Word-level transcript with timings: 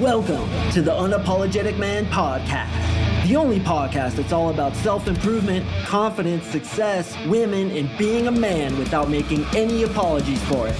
Welcome 0.00 0.50
to 0.72 0.82
the 0.82 0.90
Unapologetic 0.90 1.78
Man 1.78 2.04
Podcast, 2.04 3.26
the 3.26 3.34
only 3.34 3.58
podcast 3.58 4.16
that's 4.16 4.30
all 4.30 4.50
about 4.50 4.76
self 4.76 5.08
improvement, 5.08 5.66
confidence, 5.86 6.44
success, 6.48 7.16
women, 7.28 7.70
and 7.70 7.88
being 7.96 8.26
a 8.26 8.30
man 8.30 8.76
without 8.78 9.08
making 9.08 9.46
any 9.56 9.84
apologies 9.84 10.38
for 10.50 10.68
it. 10.68 10.74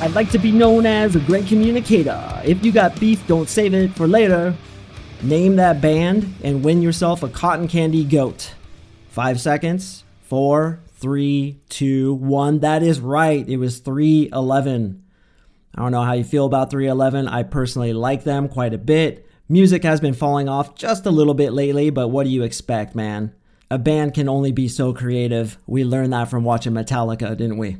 I'd 0.00 0.12
like 0.14 0.30
to 0.30 0.38
be 0.38 0.52
known 0.52 0.86
as 0.86 1.16
a 1.16 1.20
great 1.20 1.48
communicator. 1.48 2.40
If 2.44 2.64
you 2.64 2.70
got 2.70 3.00
beef, 3.00 3.26
don't 3.26 3.48
save 3.48 3.74
it 3.74 3.96
for 3.96 4.06
later. 4.06 4.54
Name 5.22 5.56
that 5.56 5.80
band 5.80 6.36
and 6.44 6.64
win 6.64 6.82
yourself 6.82 7.24
a 7.24 7.28
cotton 7.28 7.66
candy 7.66 8.04
goat. 8.04 8.54
Five 9.08 9.40
seconds. 9.40 10.04
Four, 10.28 10.78
three, 11.00 11.60
two, 11.68 12.14
one. 12.14 12.60
That 12.60 12.82
is 12.82 13.00
right. 13.00 13.46
It 13.48 13.56
was 13.56 13.78
311. 13.78 15.02
I 15.74 15.82
don't 15.82 15.92
know 15.92 16.02
how 16.02 16.12
you 16.12 16.24
feel 16.24 16.46
about 16.46 16.70
311. 16.70 17.28
I 17.28 17.42
personally 17.42 17.92
like 17.92 18.24
them 18.24 18.48
quite 18.48 18.74
a 18.74 18.78
bit. 18.78 19.26
Music 19.48 19.82
has 19.82 20.00
been 20.00 20.14
falling 20.14 20.48
off 20.48 20.74
just 20.74 21.06
a 21.06 21.10
little 21.10 21.34
bit 21.34 21.52
lately, 21.52 21.90
but 21.90 22.08
what 22.08 22.24
do 22.24 22.30
you 22.30 22.42
expect, 22.42 22.94
man? 22.94 23.32
A 23.70 23.78
band 23.78 24.14
can 24.14 24.28
only 24.28 24.52
be 24.52 24.68
so 24.68 24.92
creative. 24.92 25.58
We 25.66 25.84
learned 25.84 26.12
that 26.12 26.28
from 26.28 26.44
watching 26.44 26.72
Metallica, 26.72 27.36
didn't 27.36 27.58
we? 27.58 27.78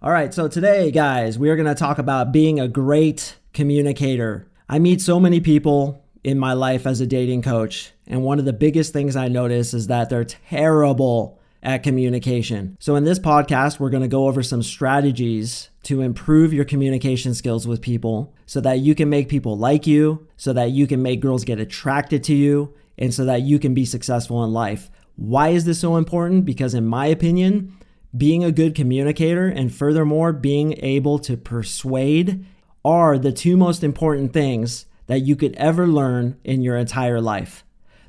All 0.00 0.10
right, 0.10 0.32
so 0.32 0.48
today, 0.48 0.90
guys, 0.90 1.38
we're 1.38 1.56
going 1.56 1.66
to 1.66 1.74
talk 1.74 1.98
about 1.98 2.32
being 2.32 2.60
a 2.60 2.68
great 2.68 3.36
communicator. 3.52 4.48
I 4.68 4.78
meet 4.78 5.00
so 5.00 5.18
many 5.18 5.40
people 5.40 6.04
in 6.22 6.38
my 6.38 6.52
life 6.52 6.86
as 6.86 7.00
a 7.00 7.06
dating 7.06 7.42
coach, 7.42 7.92
and 8.06 8.22
one 8.22 8.38
of 8.38 8.44
the 8.44 8.52
biggest 8.52 8.92
things 8.92 9.16
I 9.16 9.28
notice 9.28 9.74
is 9.74 9.88
that 9.88 10.08
they're 10.10 10.24
terrible 10.24 11.40
at 11.64 11.82
communication. 11.82 12.76
So, 12.78 12.94
in 12.94 13.04
this 13.04 13.18
podcast, 13.18 13.80
we're 13.80 13.90
going 13.90 14.02
to 14.02 14.08
go 14.08 14.28
over 14.28 14.42
some 14.42 14.62
strategies 14.62 15.70
to 15.84 16.02
improve 16.02 16.52
your 16.52 16.64
communication 16.64 17.34
skills 17.34 17.66
with 17.66 17.80
people 17.80 18.34
so 18.46 18.60
that 18.60 18.80
you 18.80 18.94
can 18.94 19.08
make 19.08 19.28
people 19.28 19.58
like 19.58 19.86
you, 19.86 20.28
so 20.36 20.52
that 20.52 20.70
you 20.70 20.86
can 20.86 21.02
make 21.02 21.20
girls 21.20 21.44
get 21.44 21.58
attracted 21.58 22.22
to 22.24 22.34
you, 22.34 22.74
and 22.98 23.12
so 23.12 23.24
that 23.24 23.42
you 23.42 23.58
can 23.58 23.74
be 23.74 23.84
successful 23.84 24.44
in 24.44 24.52
life. 24.52 24.90
Why 25.16 25.48
is 25.48 25.64
this 25.64 25.80
so 25.80 25.96
important? 25.96 26.44
Because, 26.44 26.74
in 26.74 26.86
my 26.86 27.06
opinion, 27.06 27.76
being 28.16 28.44
a 28.44 28.52
good 28.52 28.74
communicator 28.74 29.48
and 29.48 29.74
furthermore 29.74 30.32
being 30.32 30.74
able 30.84 31.18
to 31.20 31.36
persuade 31.36 32.44
are 32.84 33.18
the 33.18 33.32
two 33.32 33.56
most 33.56 33.82
important 33.82 34.32
things 34.32 34.86
that 35.06 35.20
you 35.20 35.36
could 35.36 35.54
ever 35.56 35.86
learn 35.86 36.36
in 36.44 36.62
your 36.62 36.76
entire 36.76 37.20
life. 37.20 37.63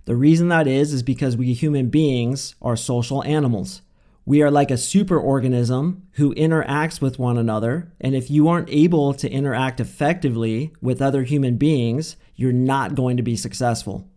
The 0.05 0.15
reason 0.15 0.49
that 0.49 0.67
is, 0.67 0.93
is 0.93 1.01
because 1.01 1.35
we 1.35 1.53
human 1.53 1.89
beings 1.89 2.55
are 2.61 2.75
social 2.75 3.23
animals. 3.23 3.81
We 4.23 4.41
are 4.41 4.51
like 4.51 4.71
a 4.71 4.75
superorganism 4.75 6.01
who 6.13 6.33
interacts 6.35 7.01
with 7.01 7.19
one 7.19 7.37
another. 7.37 7.91
And 7.99 8.15
if 8.15 8.29
you 8.29 8.47
aren't 8.47 8.69
able 8.69 9.13
to 9.15 9.29
interact 9.29 9.79
effectively 9.79 10.73
with 10.81 11.01
other 11.01 11.23
human 11.23 11.57
beings, 11.57 12.17
you're 12.35 12.51
not 12.51 12.95
going 12.95 13.17
to 13.17 13.23
be 13.23 13.35
successful. 13.35 14.07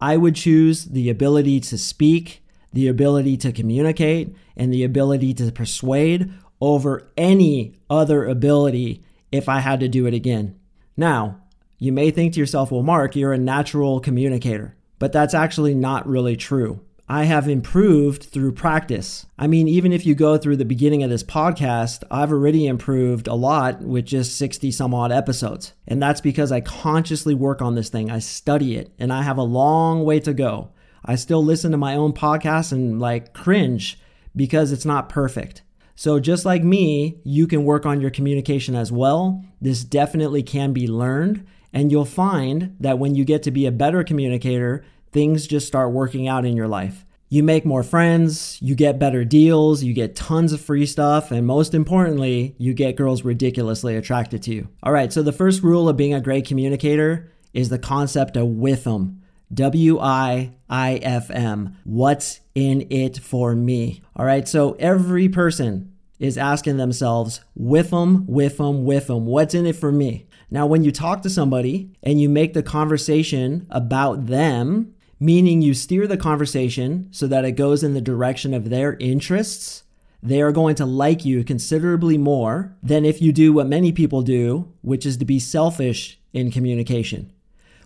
I 0.00 0.16
would 0.16 0.34
choose 0.34 0.86
the 0.86 1.10
ability 1.10 1.60
to 1.60 1.78
speak, 1.78 2.44
the 2.72 2.88
ability 2.88 3.36
to 3.38 3.52
communicate, 3.52 4.34
and 4.56 4.72
the 4.72 4.84
ability 4.84 5.34
to 5.34 5.52
persuade 5.52 6.32
over 6.60 7.10
any 7.16 7.74
other 7.90 8.26
ability 8.26 9.04
if 9.32 9.48
I 9.48 9.60
had 9.60 9.80
to 9.80 9.88
do 9.88 10.06
it 10.06 10.14
again. 10.14 10.58
Now, 10.96 11.40
you 11.78 11.92
may 11.92 12.12
think 12.12 12.34
to 12.34 12.40
yourself, 12.40 12.70
well, 12.70 12.82
Mark, 12.82 13.16
you're 13.16 13.32
a 13.32 13.38
natural 13.38 13.98
communicator 13.98 14.76
but 15.02 15.10
that's 15.10 15.34
actually 15.34 15.74
not 15.74 16.06
really 16.06 16.36
true. 16.36 16.78
I 17.08 17.24
have 17.24 17.48
improved 17.48 18.22
through 18.22 18.52
practice. 18.52 19.26
I 19.36 19.48
mean, 19.48 19.66
even 19.66 19.92
if 19.92 20.06
you 20.06 20.14
go 20.14 20.38
through 20.38 20.58
the 20.58 20.64
beginning 20.64 21.02
of 21.02 21.10
this 21.10 21.24
podcast, 21.24 22.04
I've 22.08 22.30
already 22.30 22.68
improved 22.68 23.26
a 23.26 23.34
lot 23.34 23.80
with 23.80 24.04
just 24.04 24.38
60 24.38 24.70
some 24.70 24.94
odd 24.94 25.10
episodes. 25.10 25.72
And 25.88 26.00
that's 26.00 26.20
because 26.20 26.52
I 26.52 26.60
consciously 26.60 27.34
work 27.34 27.60
on 27.60 27.74
this 27.74 27.88
thing, 27.88 28.12
I 28.12 28.20
study 28.20 28.76
it, 28.76 28.92
and 28.96 29.12
I 29.12 29.22
have 29.22 29.38
a 29.38 29.42
long 29.42 30.04
way 30.04 30.20
to 30.20 30.32
go. 30.32 30.70
I 31.04 31.16
still 31.16 31.42
listen 31.42 31.72
to 31.72 31.76
my 31.76 31.96
own 31.96 32.12
podcast 32.12 32.70
and 32.70 33.00
like 33.00 33.32
cringe 33.32 33.98
because 34.36 34.70
it's 34.70 34.86
not 34.86 35.08
perfect. 35.08 35.62
So, 36.02 36.18
just 36.18 36.44
like 36.44 36.64
me, 36.64 37.20
you 37.22 37.46
can 37.46 37.62
work 37.62 37.86
on 37.86 38.00
your 38.00 38.10
communication 38.10 38.74
as 38.74 38.90
well. 38.90 39.44
This 39.60 39.84
definitely 39.84 40.42
can 40.42 40.72
be 40.72 40.88
learned. 40.88 41.46
And 41.72 41.92
you'll 41.92 42.04
find 42.06 42.74
that 42.80 42.98
when 42.98 43.14
you 43.14 43.24
get 43.24 43.44
to 43.44 43.52
be 43.52 43.66
a 43.66 43.70
better 43.70 44.02
communicator, 44.02 44.84
things 45.12 45.46
just 45.46 45.68
start 45.68 45.92
working 45.92 46.26
out 46.26 46.44
in 46.44 46.56
your 46.56 46.66
life. 46.66 47.06
You 47.28 47.44
make 47.44 47.64
more 47.64 47.84
friends, 47.84 48.58
you 48.60 48.74
get 48.74 48.98
better 48.98 49.24
deals, 49.24 49.84
you 49.84 49.94
get 49.94 50.16
tons 50.16 50.52
of 50.52 50.60
free 50.60 50.86
stuff, 50.86 51.30
and 51.30 51.46
most 51.46 51.72
importantly, 51.72 52.56
you 52.58 52.74
get 52.74 52.96
girls 52.96 53.22
ridiculously 53.22 53.94
attracted 53.94 54.42
to 54.42 54.54
you. 54.54 54.68
All 54.82 54.92
right, 54.92 55.12
so 55.12 55.22
the 55.22 55.30
first 55.30 55.62
rule 55.62 55.88
of 55.88 55.96
being 55.96 56.14
a 56.14 56.20
great 56.20 56.48
communicator 56.48 57.30
is 57.54 57.68
the 57.68 57.78
concept 57.78 58.36
of 58.36 58.48
WIIFM. 58.48 59.18
W 59.54 60.00
I 60.00 60.54
I 60.68 60.94
F 60.96 61.30
M. 61.30 61.76
What's 61.84 62.40
in 62.56 62.88
it 62.90 63.18
for 63.18 63.54
me? 63.54 64.02
All 64.16 64.24
right, 64.24 64.48
so 64.48 64.72
every 64.80 65.28
person 65.28 65.91
is 66.22 66.38
asking 66.38 66.76
themselves, 66.76 67.40
"With 67.56 67.90
them, 67.90 68.24
with 68.28 68.56
them, 68.58 68.84
WIIFM, 68.84 69.06
them. 69.08 69.26
What's 69.26 69.54
in 69.54 69.66
it 69.66 69.74
for 69.74 69.90
me? 69.90 70.26
Now, 70.52 70.66
when 70.66 70.84
you 70.84 70.92
talk 70.92 71.22
to 71.22 71.30
somebody 71.30 71.90
and 72.00 72.20
you 72.20 72.28
make 72.28 72.54
the 72.54 72.62
conversation 72.62 73.66
about 73.70 74.26
them, 74.26 74.92
meaning 75.18 75.62
you 75.62 75.74
steer 75.74 76.06
the 76.06 76.16
conversation 76.16 77.08
so 77.10 77.26
that 77.26 77.44
it 77.44 77.52
goes 77.52 77.82
in 77.82 77.94
the 77.94 78.00
direction 78.00 78.54
of 78.54 78.70
their 78.70 78.94
interests, 79.00 79.82
they 80.22 80.40
are 80.40 80.52
going 80.52 80.76
to 80.76 80.86
like 80.86 81.24
you 81.24 81.42
considerably 81.42 82.16
more 82.16 82.76
than 82.84 83.04
if 83.04 83.20
you 83.20 83.32
do 83.32 83.52
what 83.52 83.66
many 83.66 83.90
people 83.90 84.22
do, 84.22 84.68
which 84.80 85.04
is 85.04 85.16
to 85.16 85.24
be 85.24 85.40
selfish 85.40 86.20
in 86.32 86.52
communication. 86.52 87.32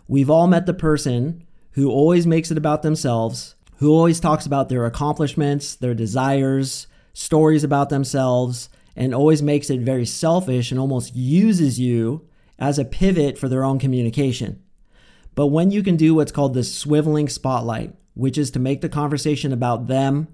We've 0.09 0.29
all 0.29 0.47
met 0.47 0.67
the 0.67 0.75
person 0.75 1.43
who 1.73 1.91
always 1.91 2.27
makes 2.27 2.51
it 2.51 2.59
about 2.59 2.83
themselves, 2.83 3.55
who 3.79 3.91
always 3.93 4.21
talks 4.21 4.45
about 4.45 4.69
their 4.69 4.85
accomplishments, 4.85 5.75
their 5.75 5.95
desires, 5.95 6.87
stories 7.17 7.65
about 7.65 7.89
themselves, 7.89 8.69
and 8.95 9.15
always 9.15 9.41
makes 9.41 9.71
it 9.71 9.81
very 9.81 10.05
selfish 10.05 10.71
and 10.71 10.79
almost 10.79 11.17
uses 11.17 11.81
you 11.81 12.29
as 12.59 12.79
a 12.79 12.85
pivot 12.85 13.39
for 13.39 13.49
their 13.49 13.65
own 13.65 13.79
communication. 13.79 14.63
But 15.35 15.47
when 15.47 15.71
you 15.71 15.83
can 15.83 15.97
do 15.97 16.15
what's 16.15 16.31
called 16.31 16.53
the 16.53 16.61
swiveling 16.61 17.31
spotlight, 17.31 17.95
which 18.13 18.37
is 18.37 18.51
to 18.51 18.59
make 18.59 18.83
the 18.83 18.91
conversation 18.91 19.51
about 19.51 19.87
them, 19.87 20.29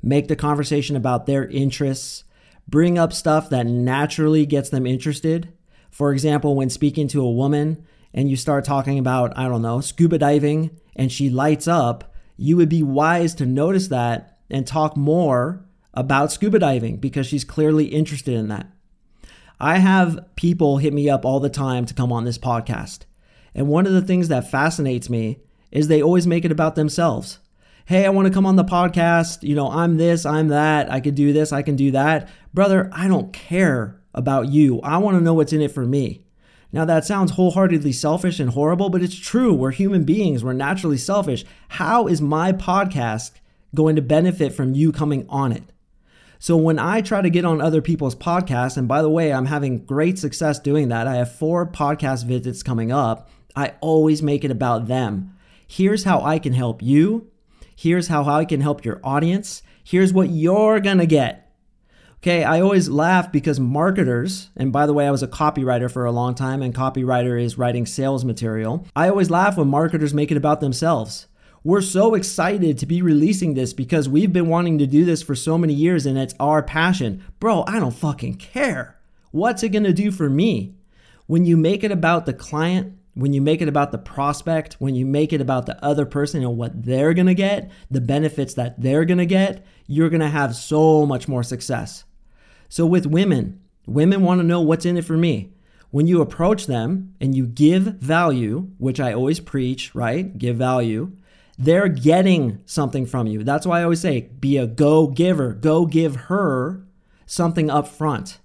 make 0.00 0.28
the 0.28 0.36
conversation 0.36 0.94
about 0.94 1.26
their 1.26 1.44
interests, 1.48 2.22
bring 2.68 2.98
up 2.98 3.12
stuff 3.12 3.50
that 3.50 3.66
naturally 3.66 4.46
gets 4.46 4.70
them 4.70 4.86
interested. 4.86 5.52
For 5.90 6.12
example, 6.12 6.54
when 6.54 6.70
speaking 6.70 7.08
to 7.08 7.24
a 7.24 7.32
woman 7.32 7.84
and 8.14 8.30
you 8.30 8.36
start 8.36 8.64
talking 8.64 9.00
about, 9.00 9.36
I 9.36 9.48
don't 9.48 9.62
know, 9.62 9.80
scuba 9.80 10.18
diving 10.18 10.70
and 10.94 11.10
she 11.10 11.30
lights 11.30 11.66
up, 11.66 12.14
you 12.36 12.56
would 12.56 12.68
be 12.68 12.84
wise 12.84 13.34
to 13.36 13.46
notice 13.46 13.88
that 13.88 14.38
and 14.48 14.64
talk 14.64 14.96
more 14.96 15.64
about 15.98 16.30
scuba 16.30 16.60
diving 16.60 16.96
because 16.96 17.26
she's 17.26 17.42
clearly 17.42 17.86
interested 17.86 18.34
in 18.34 18.46
that. 18.46 18.68
I 19.58 19.78
have 19.78 20.24
people 20.36 20.78
hit 20.78 20.92
me 20.92 21.10
up 21.10 21.24
all 21.24 21.40
the 21.40 21.50
time 21.50 21.86
to 21.86 21.94
come 21.94 22.12
on 22.12 22.22
this 22.22 22.38
podcast. 22.38 23.00
And 23.52 23.66
one 23.66 23.84
of 23.84 23.92
the 23.92 24.02
things 24.02 24.28
that 24.28 24.48
fascinates 24.48 25.10
me 25.10 25.40
is 25.72 25.88
they 25.88 26.00
always 26.00 26.24
make 26.24 26.44
it 26.44 26.52
about 26.52 26.76
themselves. 26.76 27.40
Hey, 27.84 28.06
I 28.06 28.10
want 28.10 28.28
to 28.28 28.32
come 28.32 28.46
on 28.46 28.54
the 28.54 28.64
podcast. 28.64 29.42
You 29.42 29.56
know, 29.56 29.68
I'm 29.68 29.96
this, 29.96 30.24
I'm 30.24 30.48
that. 30.48 30.88
I 30.92 31.00
could 31.00 31.16
do 31.16 31.32
this, 31.32 31.52
I 31.52 31.62
can 31.62 31.74
do 31.74 31.90
that. 31.90 32.28
Brother, 32.54 32.88
I 32.92 33.08
don't 33.08 33.32
care 33.32 34.00
about 34.14 34.48
you. 34.48 34.80
I 34.82 34.98
want 34.98 35.18
to 35.18 35.24
know 35.24 35.34
what's 35.34 35.52
in 35.52 35.62
it 35.62 35.72
for 35.72 35.84
me. 35.84 36.24
Now, 36.70 36.84
that 36.84 37.04
sounds 37.06 37.32
wholeheartedly 37.32 37.92
selfish 37.92 38.38
and 38.38 38.50
horrible, 38.50 38.88
but 38.88 39.02
it's 39.02 39.18
true. 39.18 39.52
We're 39.52 39.72
human 39.72 40.04
beings, 40.04 40.44
we're 40.44 40.52
naturally 40.52 40.98
selfish. 40.98 41.44
How 41.70 42.06
is 42.06 42.20
my 42.20 42.52
podcast 42.52 43.32
going 43.74 43.96
to 43.96 44.02
benefit 44.02 44.52
from 44.52 44.74
you 44.74 44.92
coming 44.92 45.26
on 45.28 45.50
it? 45.50 45.64
So 46.38 46.56
when 46.56 46.78
I 46.78 47.00
try 47.00 47.20
to 47.20 47.30
get 47.30 47.44
on 47.44 47.60
other 47.60 47.82
people's 47.82 48.14
podcasts, 48.14 48.76
and 48.76 48.86
by 48.86 49.02
the 49.02 49.10
way, 49.10 49.32
I'm 49.32 49.46
having 49.46 49.84
great 49.84 50.18
success 50.18 50.60
doing 50.60 50.88
that. 50.88 51.06
I 51.06 51.16
have 51.16 51.34
four 51.34 51.66
podcast 51.66 52.24
visits 52.26 52.62
coming 52.62 52.92
up. 52.92 53.28
I 53.56 53.74
always 53.80 54.22
make 54.22 54.44
it 54.44 54.50
about 54.50 54.86
them. 54.86 55.34
Here's 55.66 56.04
how 56.04 56.20
I 56.22 56.38
can 56.38 56.52
help 56.52 56.80
you. 56.80 57.30
Here's 57.74 58.08
how 58.08 58.24
I 58.24 58.44
can 58.44 58.60
help 58.60 58.84
your 58.84 59.00
audience. 59.02 59.62
Here's 59.82 60.12
what 60.12 60.30
you're 60.30 60.80
to 60.80 61.06
get. 61.06 61.44
Okay, 62.20 62.42
I 62.42 62.60
always 62.60 62.88
laugh 62.88 63.30
because 63.30 63.60
marketers, 63.60 64.50
and 64.56 64.72
by 64.72 64.86
the 64.86 64.92
way, 64.92 65.06
I 65.06 65.12
was 65.12 65.22
a 65.22 65.28
copywriter 65.28 65.90
for 65.90 66.04
a 66.04 66.10
long 66.10 66.34
time, 66.34 66.62
and 66.62 66.74
copywriter 66.74 67.40
is 67.40 67.56
writing 67.56 67.86
sales 67.86 68.24
material. 68.24 68.86
I 68.96 69.08
always 69.08 69.30
laugh 69.30 69.56
when 69.56 69.68
marketers 69.68 70.12
make 70.12 70.32
it 70.32 70.36
about 70.36 70.60
themselves. 70.60 71.28
We're 71.64 71.80
so 71.82 72.14
excited 72.14 72.78
to 72.78 72.86
be 72.86 73.02
releasing 73.02 73.54
this 73.54 73.72
because 73.72 74.08
we've 74.08 74.32
been 74.32 74.48
wanting 74.48 74.78
to 74.78 74.86
do 74.86 75.04
this 75.04 75.22
for 75.22 75.34
so 75.34 75.58
many 75.58 75.74
years 75.74 76.06
and 76.06 76.16
it's 76.16 76.34
our 76.38 76.62
passion. 76.62 77.24
Bro, 77.40 77.64
I 77.66 77.80
don't 77.80 77.94
fucking 77.94 78.36
care. 78.36 78.96
What's 79.32 79.62
it 79.64 79.70
gonna 79.70 79.92
do 79.92 80.12
for 80.12 80.30
me? 80.30 80.74
When 81.26 81.44
you 81.44 81.56
make 81.56 81.82
it 81.82 81.90
about 81.90 82.26
the 82.26 82.32
client, 82.32 82.96
when 83.14 83.32
you 83.32 83.42
make 83.42 83.60
it 83.60 83.68
about 83.68 83.90
the 83.90 83.98
prospect, 83.98 84.74
when 84.74 84.94
you 84.94 85.04
make 85.04 85.32
it 85.32 85.40
about 85.40 85.66
the 85.66 85.84
other 85.84 86.06
person 86.06 86.42
and 86.44 86.56
what 86.56 86.84
they're 86.84 87.12
gonna 87.12 87.34
get, 87.34 87.70
the 87.90 88.00
benefits 88.00 88.54
that 88.54 88.80
they're 88.80 89.04
gonna 89.04 89.26
get, 89.26 89.66
you're 89.88 90.10
gonna 90.10 90.28
have 90.28 90.54
so 90.54 91.04
much 91.04 91.26
more 91.26 91.42
success. 91.42 92.04
So, 92.68 92.86
with 92.86 93.04
women, 93.06 93.60
women 93.84 94.22
wanna 94.22 94.44
know 94.44 94.60
what's 94.60 94.86
in 94.86 94.96
it 94.96 95.04
for 95.04 95.16
me. 95.16 95.50
When 95.90 96.06
you 96.06 96.20
approach 96.20 96.66
them 96.66 97.14
and 97.20 97.34
you 97.34 97.46
give 97.46 97.82
value, 97.96 98.68
which 98.78 99.00
I 99.00 99.12
always 99.12 99.40
preach, 99.40 99.94
right? 99.94 100.38
Give 100.38 100.56
value, 100.56 101.12
they're 101.58 101.88
getting 101.88 102.60
something 102.64 103.04
from 103.04 103.26
you. 103.26 103.42
That's 103.42 103.66
why 103.66 103.80
I 103.80 103.82
always 103.82 104.00
say 104.00 104.30
be 104.38 104.56
a 104.56 104.66
go 104.66 105.08
giver, 105.08 105.52
go 105.52 105.86
give 105.86 106.14
her 106.14 106.86
something 107.26 107.68
up 107.68 107.88
front. 107.88 108.38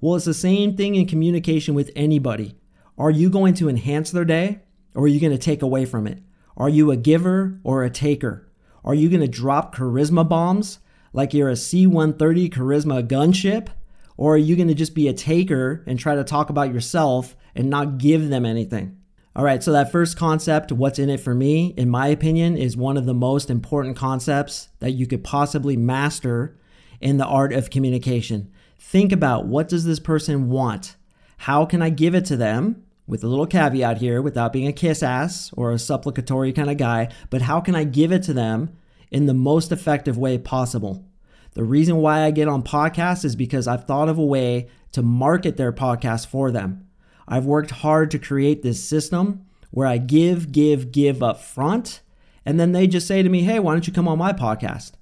Well, 0.00 0.16
it's 0.16 0.24
the 0.24 0.34
same 0.34 0.76
thing 0.76 0.94
in 0.94 1.06
communication 1.06 1.74
with 1.74 1.90
anybody. 1.96 2.54
Are 2.96 3.10
you 3.10 3.30
going 3.30 3.54
to 3.54 3.68
enhance 3.68 4.10
their 4.10 4.24
day 4.24 4.60
or 4.94 5.04
are 5.04 5.08
you 5.08 5.20
going 5.20 5.32
to 5.32 5.38
take 5.38 5.62
away 5.62 5.84
from 5.84 6.06
it? 6.06 6.22
Are 6.56 6.68
you 6.68 6.90
a 6.90 6.96
giver 6.96 7.60
or 7.64 7.82
a 7.82 7.90
taker? 7.90 8.48
Are 8.84 8.94
you 8.94 9.08
going 9.08 9.20
to 9.20 9.28
drop 9.28 9.74
charisma 9.74 10.28
bombs 10.28 10.78
like 11.12 11.34
you're 11.34 11.48
a 11.48 11.56
C 11.56 11.86
130 11.86 12.48
charisma 12.50 13.06
gunship? 13.06 13.68
Or 14.16 14.34
are 14.34 14.38
you 14.38 14.54
going 14.56 14.68
to 14.68 14.74
just 14.74 14.94
be 14.94 15.08
a 15.08 15.12
taker 15.12 15.82
and 15.86 15.98
try 15.98 16.14
to 16.14 16.22
talk 16.22 16.50
about 16.50 16.72
yourself 16.72 17.34
and 17.54 17.70
not 17.70 17.98
give 17.98 18.28
them 18.28 18.44
anything? 18.44 18.98
All 19.34 19.44
right, 19.44 19.62
so 19.62 19.72
that 19.72 19.90
first 19.90 20.18
concept, 20.18 20.72
what's 20.72 20.98
in 20.98 21.08
it 21.08 21.20
for 21.20 21.34
me, 21.34 21.72
in 21.78 21.88
my 21.88 22.08
opinion, 22.08 22.58
is 22.58 22.76
one 22.76 22.98
of 22.98 23.06
the 23.06 23.14
most 23.14 23.48
important 23.48 23.96
concepts 23.96 24.68
that 24.80 24.90
you 24.90 25.06
could 25.06 25.24
possibly 25.24 25.74
master 25.74 26.58
in 27.00 27.16
the 27.16 27.24
art 27.24 27.54
of 27.54 27.70
communication. 27.70 28.50
Think 28.78 29.10
about 29.10 29.46
what 29.46 29.68
does 29.68 29.84
this 29.86 30.00
person 30.00 30.50
want? 30.50 30.96
How 31.38 31.64
can 31.64 31.80
I 31.80 31.88
give 31.88 32.14
it 32.14 32.26
to 32.26 32.36
them? 32.36 32.84
With 33.06 33.24
a 33.24 33.26
little 33.26 33.46
caveat 33.46 33.98
here, 33.98 34.20
without 34.20 34.52
being 34.52 34.68
a 34.68 34.72
kiss 34.72 35.02
ass 35.02 35.50
or 35.56 35.72
a 35.72 35.78
supplicatory 35.78 36.52
kind 36.52 36.70
of 36.70 36.76
guy, 36.76 37.08
but 37.30 37.42
how 37.42 37.60
can 37.60 37.74
I 37.74 37.84
give 37.84 38.12
it 38.12 38.22
to 38.24 38.34
them 38.34 38.76
in 39.10 39.24
the 39.24 39.34
most 39.34 39.72
effective 39.72 40.18
way 40.18 40.36
possible? 40.36 41.06
The 41.54 41.64
reason 41.64 41.96
why 41.96 42.22
I 42.22 42.32
get 42.32 42.48
on 42.48 42.62
podcasts 42.62 43.24
is 43.24 43.34
because 43.34 43.66
I've 43.66 43.86
thought 43.86 44.10
of 44.10 44.18
a 44.18 44.24
way 44.24 44.68
to 44.92 45.02
market 45.02 45.56
their 45.56 45.72
podcast 45.72 46.26
for 46.26 46.50
them. 46.50 46.86
I've 47.26 47.44
worked 47.46 47.70
hard 47.70 48.10
to 48.12 48.18
create 48.18 48.62
this 48.62 48.82
system 48.82 49.46
where 49.70 49.86
I 49.86 49.98
give, 49.98 50.52
give, 50.52 50.92
give 50.92 51.22
up 51.22 51.40
front, 51.40 52.00
and 52.44 52.58
then 52.58 52.72
they 52.72 52.86
just 52.86 53.06
say 53.06 53.22
to 53.22 53.28
me, 53.28 53.42
hey, 53.42 53.58
why 53.58 53.72
don't 53.72 53.86
you 53.86 53.92
come 53.92 54.08
on 54.08 54.18
my 54.18 54.32
podcast? 54.32 54.92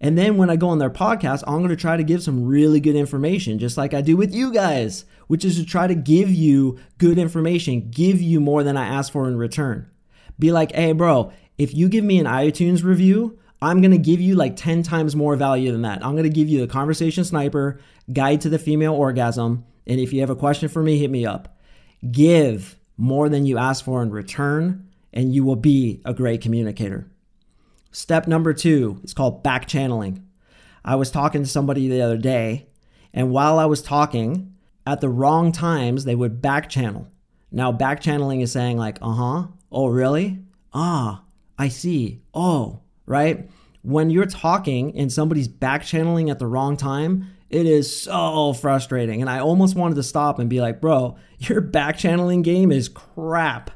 And 0.00 0.18
then 0.18 0.36
when 0.36 0.50
I 0.50 0.56
go 0.56 0.68
on 0.68 0.78
their 0.78 0.90
podcast, 0.90 1.44
I'm 1.46 1.58
going 1.58 1.68
to 1.68 1.76
try 1.76 1.96
to 1.96 2.02
give 2.02 2.22
some 2.22 2.44
really 2.44 2.80
good 2.80 2.96
information, 2.96 3.58
just 3.58 3.76
like 3.76 3.94
I 3.94 4.00
do 4.00 4.16
with 4.16 4.34
you 4.34 4.52
guys, 4.52 5.04
which 5.28 5.44
is 5.44 5.56
to 5.56 5.64
try 5.64 5.86
to 5.86 5.94
give 5.94 6.30
you 6.30 6.78
good 6.98 7.18
information, 7.18 7.90
give 7.90 8.20
you 8.20 8.40
more 8.40 8.62
than 8.62 8.76
I 8.76 8.86
ask 8.86 9.12
for 9.12 9.28
in 9.28 9.36
return. 9.36 9.88
Be 10.38 10.52
like, 10.52 10.72
hey, 10.72 10.92
bro, 10.92 11.32
if 11.56 11.74
you 11.74 11.88
give 11.88 12.04
me 12.04 12.18
an 12.18 12.26
iTunes 12.26 12.82
review, 12.82 13.38
I'm 13.62 13.80
going 13.80 13.92
to 13.92 13.98
give 13.98 14.20
you 14.20 14.34
like 14.34 14.56
10 14.56 14.82
times 14.82 15.16
more 15.16 15.36
value 15.36 15.72
than 15.72 15.82
that. 15.82 16.04
I'm 16.04 16.12
going 16.12 16.24
to 16.24 16.28
give 16.28 16.48
you 16.48 16.60
the 16.60 16.66
Conversation 16.66 17.24
Sniper, 17.24 17.80
Guide 18.12 18.40
to 18.42 18.48
the 18.48 18.58
Female 18.58 18.92
Orgasm. 18.92 19.64
And 19.86 20.00
if 20.00 20.12
you 20.12 20.20
have 20.20 20.30
a 20.30 20.36
question 20.36 20.68
for 20.68 20.82
me, 20.82 20.98
hit 20.98 21.10
me 21.10 21.24
up. 21.24 21.56
Give 22.10 22.76
more 22.96 23.28
than 23.28 23.46
you 23.46 23.58
ask 23.58 23.84
for 23.84 24.02
in 24.02 24.10
return, 24.10 24.88
and 25.12 25.34
you 25.34 25.44
will 25.44 25.56
be 25.56 26.00
a 26.04 26.14
great 26.14 26.40
communicator. 26.40 27.10
Step 27.90 28.26
number 28.26 28.52
two 28.52 29.00
is 29.04 29.14
called 29.14 29.42
back 29.42 29.66
channeling. 29.66 30.26
I 30.84 30.96
was 30.96 31.10
talking 31.10 31.42
to 31.42 31.48
somebody 31.48 31.88
the 31.88 32.02
other 32.02 32.18
day, 32.18 32.66
and 33.12 33.30
while 33.30 33.58
I 33.58 33.64
was 33.66 33.80
talking, 33.80 34.54
at 34.86 35.00
the 35.00 35.08
wrong 35.08 35.52
times, 35.52 36.04
they 36.04 36.14
would 36.14 36.42
back 36.42 36.68
channel. 36.68 37.08
Now, 37.50 37.72
back 37.72 38.00
channeling 38.00 38.40
is 38.40 38.52
saying, 38.52 38.76
like, 38.76 38.98
uh 39.00 39.12
huh, 39.12 39.46
oh, 39.70 39.86
really? 39.86 40.40
Ah, 40.72 41.22
I 41.56 41.68
see. 41.68 42.22
Oh, 42.34 42.80
right? 43.06 43.48
When 43.82 44.10
you're 44.10 44.26
talking 44.26 44.96
and 44.98 45.12
somebody's 45.12 45.48
back 45.48 45.84
channeling 45.84 46.30
at 46.30 46.38
the 46.38 46.46
wrong 46.46 46.76
time, 46.76 47.28
it 47.54 47.66
is 47.66 48.02
so 48.02 48.52
frustrating. 48.52 49.20
And 49.20 49.30
I 49.30 49.38
almost 49.38 49.76
wanted 49.76 49.94
to 49.94 50.02
stop 50.02 50.38
and 50.38 50.50
be 50.50 50.60
like, 50.60 50.80
bro, 50.80 51.16
your 51.38 51.60
back 51.60 51.98
channeling 51.98 52.42
game 52.42 52.72
is 52.72 52.88
crap. 52.88 53.70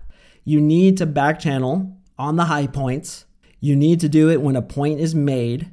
You 0.45 0.61
need 0.61 0.97
to 0.99 1.07
back 1.07 1.39
channel 1.39 1.97
on 2.19 2.37
the 2.37 2.47
high 2.47 2.67
points 2.67 3.27
you 3.61 3.75
need 3.75 4.01
to 4.01 4.09
do 4.09 4.31
it 4.31 4.41
when 4.41 4.57
a 4.57 4.63
point 4.63 5.01
is 5.01 5.15
made. 5.15 5.71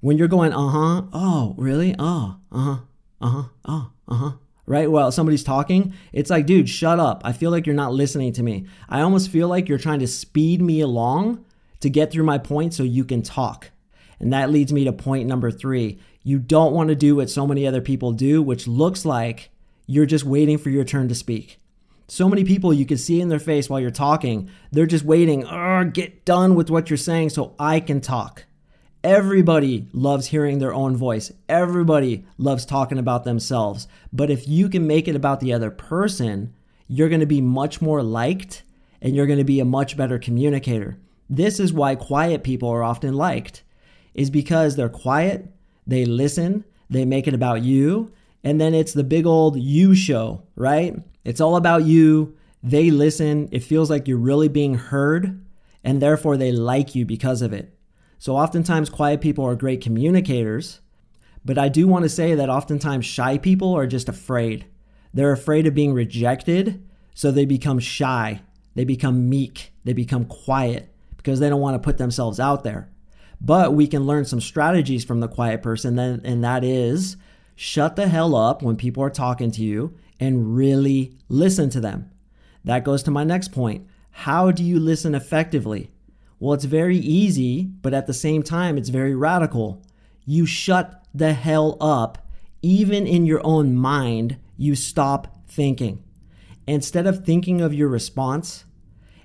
When 0.00 0.18
you're 0.18 0.28
going, 0.28 0.52
uh 0.52 0.68
huh, 0.68 1.02
oh, 1.12 1.54
really? 1.58 1.94
Oh, 1.98 2.36
uh 2.50 2.58
huh, 2.58 2.76
uh 3.20 3.28
huh, 3.28 3.42
oh, 3.66 3.92
uh 4.08 4.14
huh. 4.14 4.32
Right? 4.66 4.90
Well, 4.90 5.10
somebody's 5.10 5.44
talking. 5.44 5.94
It's 6.12 6.30
like, 6.30 6.46
dude, 6.46 6.68
shut 6.68 7.00
up. 7.00 7.22
I 7.24 7.32
feel 7.32 7.50
like 7.50 7.66
you're 7.66 7.74
not 7.74 7.92
listening 7.92 8.32
to 8.34 8.42
me. 8.42 8.66
I 8.88 9.00
almost 9.00 9.30
feel 9.30 9.48
like 9.48 9.68
you're 9.68 9.78
trying 9.78 9.98
to 9.98 10.06
speed 10.06 10.62
me 10.62 10.80
along 10.80 11.44
to 11.80 11.90
get 11.90 12.12
through 12.12 12.24
my 12.24 12.38
point 12.38 12.72
so 12.72 12.82
you 12.82 13.04
can 13.04 13.22
talk. 13.22 13.70
And 14.20 14.32
that 14.32 14.50
leads 14.50 14.72
me 14.72 14.84
to 14.84 14.92
point 14.92 15.26
number 15.26 15.50
three. 15.50 15.98
You 16.22 16.38
don't 16.38 16.74
want 16.74 16.88
to 16.88 16.94
do 16.94 17.16
what 17.16 17.30
so 17.30 17.46
many 17.46 17.66
other 17.66 17.80
people 17.80 18.12
do, 18.12 18.42
which 18.42 18.66
looks 18.66 19.04
like 19.04 19.50
you're 19.86 20.06
just 20.06 20.24
waiting 20.24 20.58
for 20.58 20.70
your 20.70 20.84
turn 20.84 21.08
to 21.08 21.14
speak. 21.14 21.58
So 22.08 22.28
many 22.28 22.44
people 22.44 22.72
you 22.72 22.84
can 22.84 22.98
see 22.98 23.20
in 23.20 23.28
their 23.28 23.38
face 23.38 23.70
while 23.70 23.80
you're 23.80 23.90
talking, 23.90 24.50
they're 24.72 24.86
just 24.86 25.04
waiting, 25.04 25.40
get 25.92 26.24
done 26.24 26.54
with 26.54 26.68
what 26.68 26.90
you're 26.90 26.96
saying 26.96 27.30
so 27.30 27.54
I 27.58 27.80
can 27.80 28.00
talk. 28.00 28.44
Everybody 29.02 29.86
loves 29.92 30.26
hearing 30.26 30.58
their 30.58 30.74
own 30.74 30.94
voice. 30.96 31.32
Everybody 31.48 32.26
loves 32.36 32.66
talking 32.66 32.98
about 32.98 33.24
themselves. 33.24 33.88
But 34.12 34.30
if 34.30 34.46
you 34.46 34.68
can 34.68 34.86
make 34.86 35.08
it 35.08 35.16
about 35.16 35.40
the 35.40 35.52
other 35.52 35.70
person, 35.70 36.52
you're 36.86 37.08
going 37.08 37.20
to 37.20 37.26
be 37.26 37.40
much 37.40 37.80
more 37.80 38.02
liked 38.02 38.62
and 39.00 39.16
you're 39.16 39.26
going 39.26 39.38
to 39.38 39.44
be 39.44 39.60
a 39.60 39.64
much 39.64 39.96
better 39.96 40.18
communicator. 40.18 40.98
This 41.30 41.58
is 41.58 41.72
why 41.72 41.94
quiet 41.94 42.42
people 42.42 42.68
are 42.68 42.82
often 42.82 43.14
liked 43.14 43.62
is 44.12 44.28
because 44.28 44.76
they're 44.76 44.88
quiet, 44.88 45.46
they 45.90 46.04
listen, 46.04 46.64
they 46.88 47.04
make 47.04 47.26
it 47.26 47.34
about 47.34 47.62
you, 47.62 48.12
and 48.44 48.60
then 48.60 48.74
it's 48.74 48.92
the 48.92 49.04
big 49.04 49.26
old 49.26 49.58
you 49.58 49.94
show, 49.94 50.44
right? 50.54 50.96
It's 51.24 51.40
all 51.40 51.56
about 51.56 51.82
you. 51.82 52.36
They 52.62 52.90
listen. 52.92 53.48
It 53.50 53.64
feels 53.64 53.90
like 53.90 54.06
you're 54.06 54.16
really 54.16 54.48
being 54.48 54.74
heard, 54.74 55.44
and 55.82 56.00
therefore 56.00 56.36
they 56.36 56.52
like 56.52 56.94
you 56.94 57.04
because 57.04 57.42
of 57.42 57.52
it. 57.52 57.76
So, 58.18 58.36
oftentimes, 58.36 58.88
quiet 58.88 59.20
people 59.20 59.44
are 59.44 59.56
great 59.56 59.80
communicators, 59.80 60.80
but 61.44 61.58
I 61.58 61.68
do 61.68 61.88
want 61.88 62.04
to 62.04 62.08
say 62.08 62.36
that 62.36 62.48
oftentimes 62.48 63.04
shy 63.04 63.36
people 63.36 63.74
are 63.74 63.86
just 63.86 64.08
afraid. 64.08 64.66
They're 65.12 65.32
afraid 65.32 65.66
of 65.66 65.74
being 65.74 65.92
rejected, 65.92 66.86
so 67.14 67.32
they 67.32 67.46
become 67.46 67.80
shy. 67.80 68.42
They 68.76 68.84
become 68.84 69.28
meek. 69.28 69.72
They 69.84 69.92
become 69.92 70.26
quiet 70.26 70.94
because 71.16 71.40
they 71.40 71.48
don't 71.48 71.60
want 71.60 71.74
to 71.74 71.84
put 71.84 71.98
themselves 71.98 72.38
out 72.38 72.62
there. 72.62 72.90
But 73.40 73.74
we 73.74 73.86
can 73.86 74.06
learn 74.06 74.24
some 74.26 74.40
strategies 74.40 75.04
from 75.04 75.20
the 75.20 75.28
quiet 75.28 75.62
person, 75.62 75.98
and 75.98 76.44
that 76.44 76.62
is 76.62 77.16
shut 77.54 77.96
the 77.96 78.08
hell 78.08 78.34
up 78.34 78.62
when 78.62 78.76
people 78.76 79.02
are 79.02 79.10
talking 79.10 79.50
to 79.52 79.62
you 79.62 79.94
and 80.18 80.54
really 80.54 81.14
listen 81.28 81.70
to 81.70 81.80
them. 81.80 82.10
That 82.64 82.84
goes 82.84 83.02
to 83.04 83.10
my 83.10 83.24
next 83.24 83.52
point. 83.52 83.86
How 84.10 84.50
do 84.50 84.62
you 84.62 84.78
listen 84.78 85.14
effectively? 85.14 85.90
Well, 86.38 86.54
it's 86.54 86.64
very 86.64 86.98
easy, 86.98 87.64
but 87.64 87.94
at 87.94 88.06
the 88.06 88.14
same 88.14 88.42
time, 88.42 88.76
it's 88.76 88.88
very 88.88 89.14
radical. 89.14 89.82
You 90.26 90.46
shut 90.46 91.04
the 91.14 91.32
hell 91.32 91.76
up. 91.80 92.26
Even 92.62 93.06
in 93.06 93.24
your 93.24 93.40
own 93.44 93.74
mind, 93.74 94.38
you 94.56 94.74
stop 94.74 95.48
thinking. 95.48 96.04
Instead 96.66 97.06
of 97.06 97.24
thinking 97.24 97.62
of 97.62 97.72
your 97.72 97.88
response, 97.88 98.64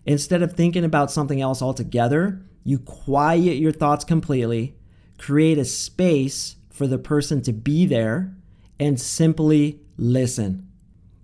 instead 0.05 0.41
of 0.41 0.53
thinking 0.53 0.85
about 0.85 1.11
something 1.11 1.41
else 1.41 1.61
altogether, 1.61 2.41
you 2.65 2.79
quiet 2.79 3.57
your 3.57 3.71
thoughts 3.71 4.03
completely, 4.03 4.75
create 5.19 5.59
a 5.59 5.63
space 5.63 6.55
for 6.69 6.87
the 6.87 6.97
person 6.97 7.41
to 7.43 7.53
be 7.53 7.85
there, 7.85 8.35
and 8.79 8.99
simply 8.99 9.79
listen. 9.97 10.67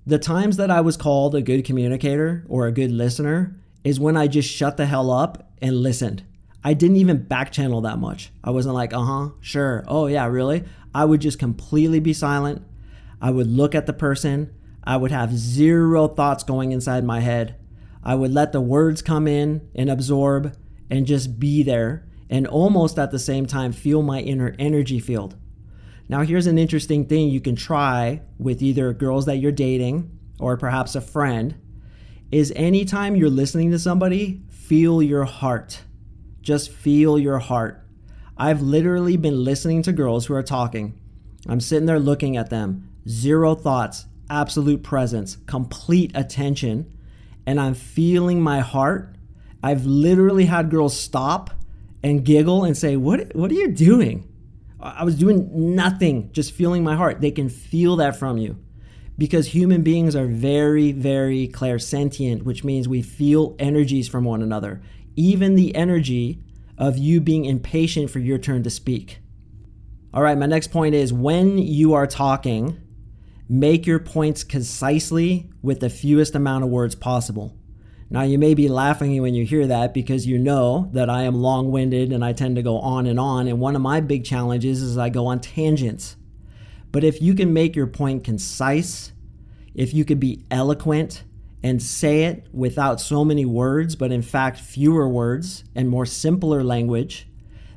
The 0.06 0.20
times 0.20 0.56
that 0.58 0.72
I 0.72 0.82
was 0.82 0.96
called 0.96 1.34
a 1.34 1.42
good 1.42 1.66
communicator 1.66 2.46
or 2.48 2.68
a 2.68 2.72
good 2.72 2.92
listener 2.92 3.60
is 3.84 4.00
when 4.00 4.16
I 4.16 4.28
just 4.28 4.50
shut 4.50 4.78
the 4.78 4.86
hell 4.86 5.10
up 5.10 5.52
and 5.62 5.82
listened. 5.82 6.24
I 6.64 6.76
didn't 6.76 6.98
even 6.98 7.24
back 7.24 7.52
channel 7.52 7.82
that 7.82 7.98
much. 7.98 8.32
I 8.44 8.52
wasn't 8.52 8.76
like, 8.76 8.94
uh 8.94 9.02
huh, 9.02 9.30
sure, 9.42 9.84
oh 9.88 10.06
yeah, 10.06 10.28
really? 10.28 10.64
I 10.94 11.06
would 11.06 11.22
just 11.22 11.40
completely 11.40 12.00
be 12.00 12.14
silent. 12.14 12.62
I 13.20 13.32
would 13.32 13.48
look 13.48 13.74
at 13.74 13.88
the 13.88 13.94
person. 13.94 14.54
I 14.84 14.98
would 14.98 15.12
have 15.12 15.36
zero 15.36 16.08
thoughts 16.08 16.44
going 16.44 16.72
inside 16.72 17.04
my 17.04 17.20
head. 17.20 17.56
I 18.04 18.14
would 18.14 18.32
let 18.32 18.52
the 18.52 18.62
words 18.62 19.02
come 19.02 19.28
in 19.28 19.68
and 19.74 19.90
absorb 19.90 20.56
and 20.92 21.08
just 21.08 21.40
be 21.40 21.64
there 21.64 22.06
and 22.30 22.46
almost 22.46 23.00
at 23.00 23.10
the 23.10 23.20
same 23.20 23.48
time 23.48 23.72
feel 23.72 24.04
my 24.04 24.20
inner 24.20 24.56
energy 24.60 25.00
field. 25.00 25.36
Now, 26.08 26.22
here's 26.22 26.48
an 26.48 26.58
interesting 26.58 27.06
thing 27.06 27.30
you 27.30 27.42
can 27.42 27.56
try 27.56 28.22
with 28.38 28.62
either 28.62 28.94
girls 28.94 29.26
that 29.26 29.38
you're 29.38 29.52
dating 29.52 30.12
or 30.40 30.58
perhaps 30.58 30.94
a 30.94 31.02
friend 31.02 31.56
is 32.32 32.52
anytime 32.56 33.16
you're 33.16 33.30
listening 33.30 33.72
to 33.72 33.80
somebody, 33.80 34.42
feel 34.50 35.02
your 35.02 35.24
heart. 35.24 35.82
Just 36.42 36.72
feel 36.72 37.18
your 37.18 37.40
heart. 37.40 37.86
I've 38.38 38.62
literally 38.62 39.18
been 39.18 39.44
listening 39.44 39.84
to 39.84 39.94
girls 39.94 40.26
who 40.26 40.34
are 40.34 40.44
talking. 40.44 41.00
I'm 41.48 41.60
sitting 41.60 41.86
there 41.86 42.00
looking 42.00 42.36
at 42.38 42.50
them, 42.50 42.90
zero 43.08 43.56
thoughts, 43.56 44.06
absolute 44.30 44.84
presence, 44.84 45.38
complete 45.46 46.12
attention. 46.16 46.92
and 47.46 47.60
I'm 47.60 47.74
feeling 47.74 48.40
my 48.42 48.60
heart, 48.60 49.16
I've 49.64 49.86
literally 49.86 50.46
had 50.46 50.70
girls 50.70 50.98
stop 50.98 51.52
and 52.04 52.24
giggle 52.26 52.64
and 52.64 52.76
say, 52.76 52.98
"What 52.98 53.36
what 53.36 53.52
are 53.52 53.56
you 53.56 53.72
doing?" 53.72 54.28
I 54.80 55.04
was 55.04 55.16
doing 55.16 55.76
nothing, 55.76 56.32
just 56.34 56.54
feeling 56.54 56.84
my 56.84 56.96
heart. 56.96 57.22
They 57.22 57.30
can 57.32 57.50
feel 57.50 57.98
that 57.98 58.16
from 58.16 58.38
you 58.38 58.58
because 59.18 59.48
human 59.48 59.84
beings 59.84 60.16
are 60.16 60.26
very, 60.26 60.92
very 60.92 61.48
clairsentient, 61.48 62.42
which 62.42 62.64
means 62.64 62.88
we 62.88 63.04
feel 63.04 63.56
energies 63.60 64.08
from 64.08 64.24
one 64.24 64.42
another, 64.42 64.82
even 65.16 65.54
the 65.54 65.76
energy 65.76 66.42
of 66.76 66.98
you 66.98 67.22
being 67.22 67.46
impatient 67.46 68.10
for 68.10 68.18
your 68.18 68.40
turn 68.40 68.64
to 68.64 68.70
speak. 68.72 69.20
All 70.12 70.24
right, 70.24 70.38
my 70.38 70.48
next 70.48 70.72
point 70.72 70.96
is 70.96 71.14
when 71.14 71.60
you 71.60 71.94
are 71.94 72.08
talking, 72.08 72.82
make 73.48 73.86
your 73.86 74.00
points 74.00 74.44
concisely 74.44 75.52
with 75.62 75.82
the 75.82 75.90
fewest 75.92 76.34
amount 76.34 76.64
of 76.64 76.72
words 76.72 76.96
possible. 76.96 77.56
Now, 78.14 78.24
you 78.24 78.38
may 78.38 78.56
be 78.56 78.68
laughing 78.68 79.22
when 79.22 79.36
you 79.36 79.46
hear 79.46 79.68
that 79.68 79.94
because 79.94 80.28
you 80.28 80.38
know 80.38 80.90
that 80.92 81.10
I 81.10 81.24
am 81.24 81.42
long 81.42 81.72
winded 81.72 82.12
and 82.12 82.26
I 82.26 82.34
tend 82.34 82.58
to 82.58 82.62
go 82.62 82.78
on 82.80 83.06
and 83.06 83.18
on. 83.18 83.48
And 83.48 83.62
one 83.62 83.74
of 83.74 83.82
my 83.82 84.02
big 84.02 84.26
challenges 84.26 84.82
is 84.82 84.98
I 84.98 85.08
go 85.08 85.28
on 85.28 85.40
tangents. 85.40 86.18
But 86.92 87.06
if 87.06 87.22
you 87.22 87.34
can 87.34 87.54
make 87.54 87.74
your 87.74 87.88
point 87.88 88.26
concise, 88.26 89.14
if 89.74 89.94
you 89.94 90.04
could 90.04 90.20
be 90.20 90.44
eloquent 90.52 91.24
and 91.64 91.82
say 91.82 92.26
it 92.26 92.48
without 92.52 93.00
so 93.00 93.24
many 93.24 93.46
words, 93.46 93.96
but 93.96 94.12
in 94.12 94.22
fact 94.22 94.60
fewer 94.60 95.08
words 95.08 95.64
and 95.74 95.88
more 95.88 96.06
simpler 96.06 96.66
language, 96.66 97.30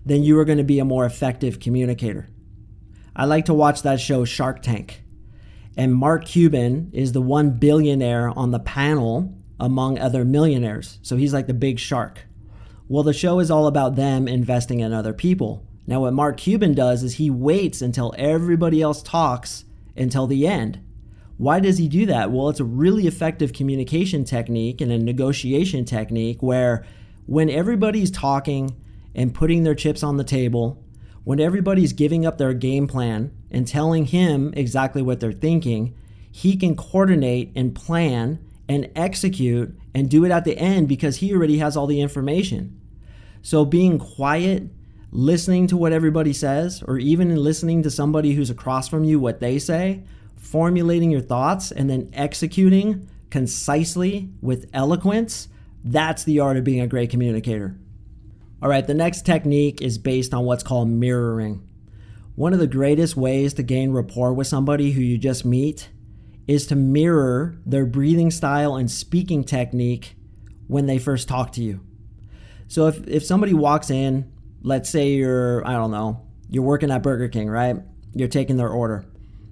then 0.04 0.24
you 0.24 0.36
are 0.40 0.44
going 0.44 0.58
to 0.58 0.64
be 0.64 0.80
a 0.80 0.84
more 0.84 1.04
effective 1.04 1.60
communicator. 1.60 2.26
I 3.14 3.26
like 3.26 3.44
to 3.44 3.54
watch 3.54 3.82
that 3.82 4.00
show 4.00 4.24
Shark 4.24 4.62
Tank. 4.62 5.04
And 5.76 5.94
Mark 5.94 6.24
Cuban 6.24 6.90
is 6.92 7.12
the 7.12 7.20
one 7.20 7.50
billionaire 7.50 8.36
on 8.36 8.50
the 8.50 8.58
panel 8.58 9.32
among 9.58 9.98
other 9.98 10.24
millionaires. 10.24 10.98
So 11.02 11.16
he's 11.16 11.32
like 11.32 11.46
the 11.46 11.54
big 11.54 11.78
shark. 11.78 12.20
Well, 12.88 13.02
the 13.02 13.12
show 13.12 13.40
is 13.40 13.50
all 13.50 13.66
about 13.66 13.96
them 13.96 14.28
investing 14.28 14.80
in 14.80 14.92
other 14.92 15.12
people. 15.12 15.66
Now, 15.86 16.00
what 16.00 16.12
Mark 16.12 16.36
Cuban 16.38 16.74
does 16.74 17.02
is 17.02 17.14
he 17.14 17.30
waits 17.30 17.82
until 17.82 18.14
everybody 18.16 18.80
else 18.80 19.02
talks 19.02 19.64
until 19.96 20.26
the 20.26 20.46
end. 20.46 20.80
Why 21.36 21.60
does 21.60 21.78
he 21.78 21.88
do 21.88 22.06
that? 22.06 22.30
Well, 22.30 22.48
it's 22.48 22.60
a 22.60 22.64
really 22.64 23.06
effective 23.06 23.52
communication 23.52 24.24
technique 24.24 24.80
and 24.80 24.92
a 24.92 24.98
negotiation 24.98 25.84
technique 25.84 26.42
where 26.42 26.84
when 27.26 27.50
everybody's 27.50 28.10
talking 28.10 28.76
and 29.14 29.34
putting 29.34 29.62
their 29.62 29.74
chips 29.74 30.02
on 30.02 30.16
the 30.16 30.24
table, 30.24 30.82
when 31.24 31.40
everybody's 31.40 31.92
giving 31.92 32.24
up 32.26 32.38
their 32.38 32.54
game 32.54 32.86
plan 32.86 33.32
and 33.50 33.66
telling 33.66 34.06
him 34.06 34.52
exactly 34.56 35.02
what 35.02 35.20
they're 35.20 35.32
thinking, 35.32 35.94
he 36.30 36.56
can 36.56 36.76
coordinate 36.76 37.52
and 37.56 37.74
plan 37.74 38.38
and 38.68 38.90
execute 38.96 39.78
and 39.94 40.08
do 40.08 40.24
it 40.24 40.30
at 40.30 40.44
the 40.44 40.56
end 40.56 40.88
because 40.88 41.16
he 41.18 41.34
already 41.34 41.58
has 41.58 41.76
all 41.76 41.86
the 41.86 42.00
information. 42.00 42.80
So 43.42 43.64
being 43.64 43.98
quiet, 43.98 44.64
listening 45.10 45.66
to 45.68 45.76
what 45.76 45.92
everybody 45.92 46.32
says, 46.32 46.82
or 46.86 46.98
even 46.98 47.36
listening 47.36 47.82
to 47.82 47.90
somebody 47.90 48.32
who's 48.32 48.50
across 48.50 48.88
from 48.88 49.04
you 49.04 49.20
what 49.20 49.40
they 49.40 49.58
say, 49.58 50.02
formulating 50.36 51.10
your 51.10 51.20
thoughts, 51.20 51.70
and 51.70 51.88
then 51.88 52.10
executing 52.12 53.08
concisely 53.30 54.30
with 54.40 54.70
eloquence, 54.72 55.48
that's 55.84 56.24
the 56.24 56.40
art 56.40 56.56
of 56.56 56.64
being 56.64 56.80
a 56.80 56.86
great 56.86 57.10
communicator. 57.10 57.76
All 58.62 58.70
right, 58.70 58.86
the 58.86 58.94
next 58.94 59.26
technique 59.26 59.82
is 59.82 59.98
based 59.98 60.32
on 60.32 60.44
what's 60.44 60.62
called 60.62 60.88
mirroring. 60.88 61.68
One 62.34 62.52
of 62.52 62.58
the 62.58 62.66
greatest 62.66 63.16
ways 63.16 63.54
to 63.54 63.62
gain 63.62 63.92
rapport 63.92 64.32
with 64.32 64.46
somebody 64.46 64.92
who 64.92 65.02
you 65.02 65.18
just 65.18 65.44
meet 65.44 65.90
is 66.46 66.66
to 66.66 66.76
mirror 66.76 67.56
their 67.64 67.86
breathing 67.86 68.30
style 68.30 68.76
and 68.76 68.90
speaking 68.90 69.44
technique 69.44 70.16
when 70.66 70.86
they 70.86 70.98
first 70.98 71.28
talk 71.28 71.52
to 71.52 71.62
you. 71.62 71.80
So 72.68 72.86
if, 72.86 73.06
if 73.06 73.24
somebody 73.24 73.54
walks 73.54 73.90
in, 73.90 74.32
let's 74.62 74.90
say 74.90 75.10
you're, 75.10 75.66
I 75.66 75.72
don't 75.72 75.90
know, 75.90 76.26
you're 76.50 76.64
working 76.64 76.90
at 76.90 77.02
Burger 77.02 77.28
King, 77.28 77.48
right? 77.48 77.76
You're 78.14 78.28
taking 78.28 78.56
their 78.56 78.68
order. 78.68 79.04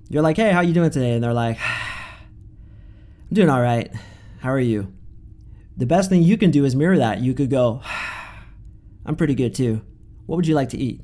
You're 0.09 0.23
like, 0.23 0.37
hey, 0.37 0.53
how 0.53 0.61
you 0.61 0.73
doing 0.73 0.91
today? 0.91 1.13
And 1.13 1.25
they're 1.25 1.33
like, 1.33 1.59
I'm 1.61 3.35
doing 3.35 3.49
all 3.49 3.61
right. 3.61 3.91
How 4.41 4.51
are 4.51 4.61
you? 4.61 4.93
The 5.77 5.87
best 5.87 6.11
thing 6.11 6.23
you 6.23 6.37
can 6.37 6.51
do 6.51 6.65
is 6.65 6.77
mirror 6.77 6.99
that. 6.99 7.21
You 7.21 7.33
could 7.35 7.51
go, 7.51 7.81
I'm 9.07 9.17
pretty 9.17 9.35
good 9.35 9.55
too. 9.55 9.83
What 10.27 10.37
would 10.37 10.47
you 10.47 10.55
like 10.55 10.69
to 10.71 10.79
eat? 10.79 11.01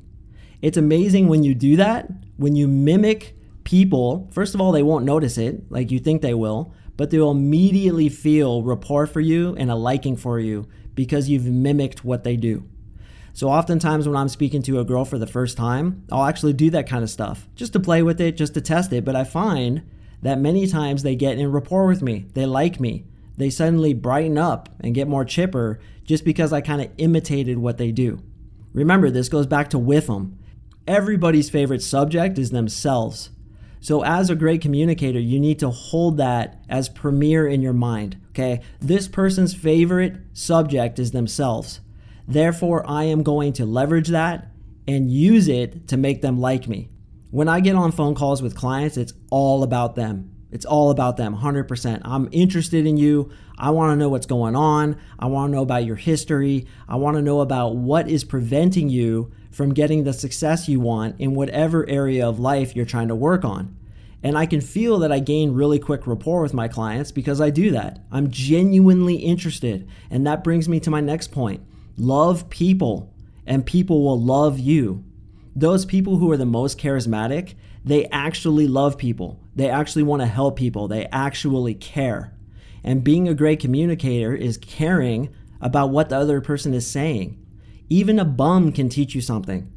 It's 0.61 0.77
amazing 0.77 1.27
when 1.27 1.43
you 1.43 1.55
do 1.55 1.77
that, 1.77 2.09
when 2.37 2.55
you 2.55 2.67
mimic 2.67 3.35
people, 3.69 4.27
first 4.31 4.55
of 4.55 4.61
all, 4.61 4.71
they 4.71 4.81
won't 4.81 5.05
notice 5.05 5.37
it 5.37 5.71
like 5.71 5.91
you 5.91 5.99
think 5.99 6.23
they 6.23 6.33
will, 6.33 6.73
but 6.97 7.11
they'll 7.11 7.29
immediately 7.29 8.09
feel 8.09 8.63
rapport 8.63 9.05
for 9.05 9.21
you 9.21 9.55
and 9.57 9.69
a 9.69 9.75
liking 9.75 10.17
for 10.17 10.39
you 10.39 10.67
because 10.95 11.29
you've 11.29 11.45
mimicked 11.45 12.03
what 12.03 12.23
they 12.23 12.35
do. 12.35 12.67
So, 13.31 13.47
oftentimes, 13.47 14.07
when 14.07 14.17
I'm 14.17 14.27
speaking 14.27 14.63
to 14.63 14.79
a 14.79 14.83
girl 14.83 15.05
for 15.05 15.19
the 15.19 15.27
first 15.27 15.55
time, 15.55 16.03
I'll 16.11 16.25
actually 16.25 16.53
do 16.53 16.71
that 16.71 16.89
kind 16.89 17.03
of 17.03 17.11
stuff 17.11 17.47
just 17.55 17.73
to 17.73 17.79
play 17.79 18.01
with 18.01 18.19
it, 18.19 18.35
just 18.35 18.55
to 18.55 18.61
test 18.61 18.91
it. 18.91 19.05
But 19.05 19.15
I 19.15 19.23
find 19.23 19.83
that 20.23 20.39
many 20.39 20.65
times 20.65 21.03
they 21.03 21.15
get 21.15 21.37
in 21.37 21.51
rapport 21.51 21.85
with 21.85 22.01
me, 22.01 22.25
they 22.33 22.47
like 22.47 22.79
me, 22.79 23.05
they 23.37 23.51
suddenly 23.51 23.93
brighten 23.93 24.39
up 24.39 24.69
and 24.79 24.95
get 24.95 25.07
more 25.07 25.25
chipper 25.25 25.79
just 26.05 26.25
because 26.25 26.51
I 26.51 26.61
kind 26.61 26.81
of 26.81 26.89
imitated 26.97 27.59
what 27.59 27.77
they 27.77 27.91
do. 27.91 28.19
Remember, 28.73 29.11
this 29.11 29.29
goes 29.29 29.45
back 29.45 29.69
to 29.69 29.77
WIIFM. 29.77 30.33
Everybody's 30.87 31.51
favorite 31.51 31.83
subject 31.83 32.39
is 32.39 32.49
themselves. 32.49 33.29
So, 33.81 34.03
as 34.03 34.29
a 34.29 34.35
great 34.35 34.61
communicator, 34.61 35.19
you 35.19 35.39
need 35.39 35.59
to 35.59 35.69
hold 35.69 36.17
that 36.17 36.63
as 36.67 36.89
premier 36.89 37.47
in 37.47 37.61
your 37.61 37.73
mind. 37.73 38.17
Okay, 38.29 38.61
this 38.79 39.07
person's 39.07 39.53
favorite 39.53 40.17
subject 40.33 40.99
is 40.99 41.11
themselves. 41.11 41.79
Therefore, 42.27 42.87
I 42.87 43.05
am 43.05 43.23
going 43.23 43.53
to 43.53 43.65
leverage 43.65 44.09
that 44.09 44.51
and 44.87 45.09
use 45.09 45.47
it 45.47 45.87
to 45.87 45.97
make 45.97 46.21
them 46.21 46.39
like 46.39 46.67
me. 46.67 46.89
When 47.31 47.47
I 47.47 47.59
get 47.59 47.75
on 47.75 47.91
phone 47.91 48.15
calls 48.15 48.41
with 48.41 48.55
clients, 48.55 48.97
it's 48.97 49.13
all 49.29 49.63
about 49.63 49.95
them. 49.95 50.31
It's 50.51 50.65
all 50.65 50.89
about 50.89 51.17
them, 51.17 51.37
100%. 51.37 52.01
I'm 52.03 52.27
interested 52.31 52.87
in 52.87 52.97
you. 52.97 53.31
I 53.57 53.69
want 53.69 53.91
to 53.91 53.95
know 53.95 54.09
what's 54.09 54.25
going 54.25 54.55
on. 54.55 54.99
I 55.19 55.27
want 55.27 55.51
to 55.51 55.55
know 55.55 55.61
about 55.61 55.85
your 55.85 55.95
history. 55.95 56.65
I 56.87 56.95
want 56.95 57.17
to 57.17 57.21
know 57.21 57.41
about 57.41 57.75
what 57.75 58.09
is 58.09 58.23
preventing 58.23 58.89
you 58.89 59.31
from 59.51 59.73
getting 59.73 60.03
the 60.03 60.13
success 60.13 60.67
you 60.67 60.79
want 60.79 61.19
in 61.19 61.35
whatever 61.35 61.87
area 61.89 62.27
of 62.27 62.39
life 62.39 62.75
you're 62.75 62.85
trying 62.85 63.07
to 63.07 63.15
work 63.15 63.43
on. 63.43 63.75
And 64.21 64.37
I 64.37 64.45
can 64.45 64.61
feel 64.61 64.99
that 64.99 65.11
I 65.11 65.19
gain 65.19 65.53
really 65.53 65.79
quick 65.79 66.05
rapport 66.05 66.41
with 66.41 66.53
my 66.53 66.67
clients 66.67 67.11
because 67.11 67.39
I 67.39 67.49
do 67.49 67.71
that. 67.71 67.99
I'm 68.11 68.29
genuinely 68.29 69.15
interested. 69.15 69.87
And 70.09 70.27
that 70.27 70.43
brings 70.43 70.67
me 70.67 70.79
to 70.81 70.91
my 70.91 71.01
next 71.01 71.31
point 71.31 71.61
love 71.97 72.49
people, 72.49 73.13
and 73.45 73.65
people 73.65 74.03
will 74.03 74.21
love 74.21 74.59
you. 74.59 75.03
Those 75.55 75.85
people 75.85 76.17
who 76.17 76.31
are 76.31 76.37
the 76.37 76.45
most 76.45 76.77
charismatic, 76.77 77.55
they 77.83 78.05
actually 78.05 78.67
love 78.67 78.97
people. 78.97 79.39
They 79.55 79.69
actually 79.69 80.03
want 80.03 80.21
to 80.21 80.25
help 80.25 80.57
people. 80.57 80.87
They 80.87 81.07
actually 81.07 81.73
care. 81.73 82.33
And 82.83 83.03
being 83.03 83.27
a 83.27 83.33
great 83.33 83.59
communicator 83.59 84.33
is 84.33 84.57
caring 84.57 85.33
about 85.59 85.89
what 85.89 86.09
the 86.09 86.17
other 86.17 86.39
person 86.39 86.73
is 86.73 86.87
saying. 86.87 87.37
Even 87.89 88.19
a 88.19 88.25
bum 88.25 88.71
can 88.71 88.87
teach 88.87 89.15
you 89.15 89.21
something. 89.21 89.71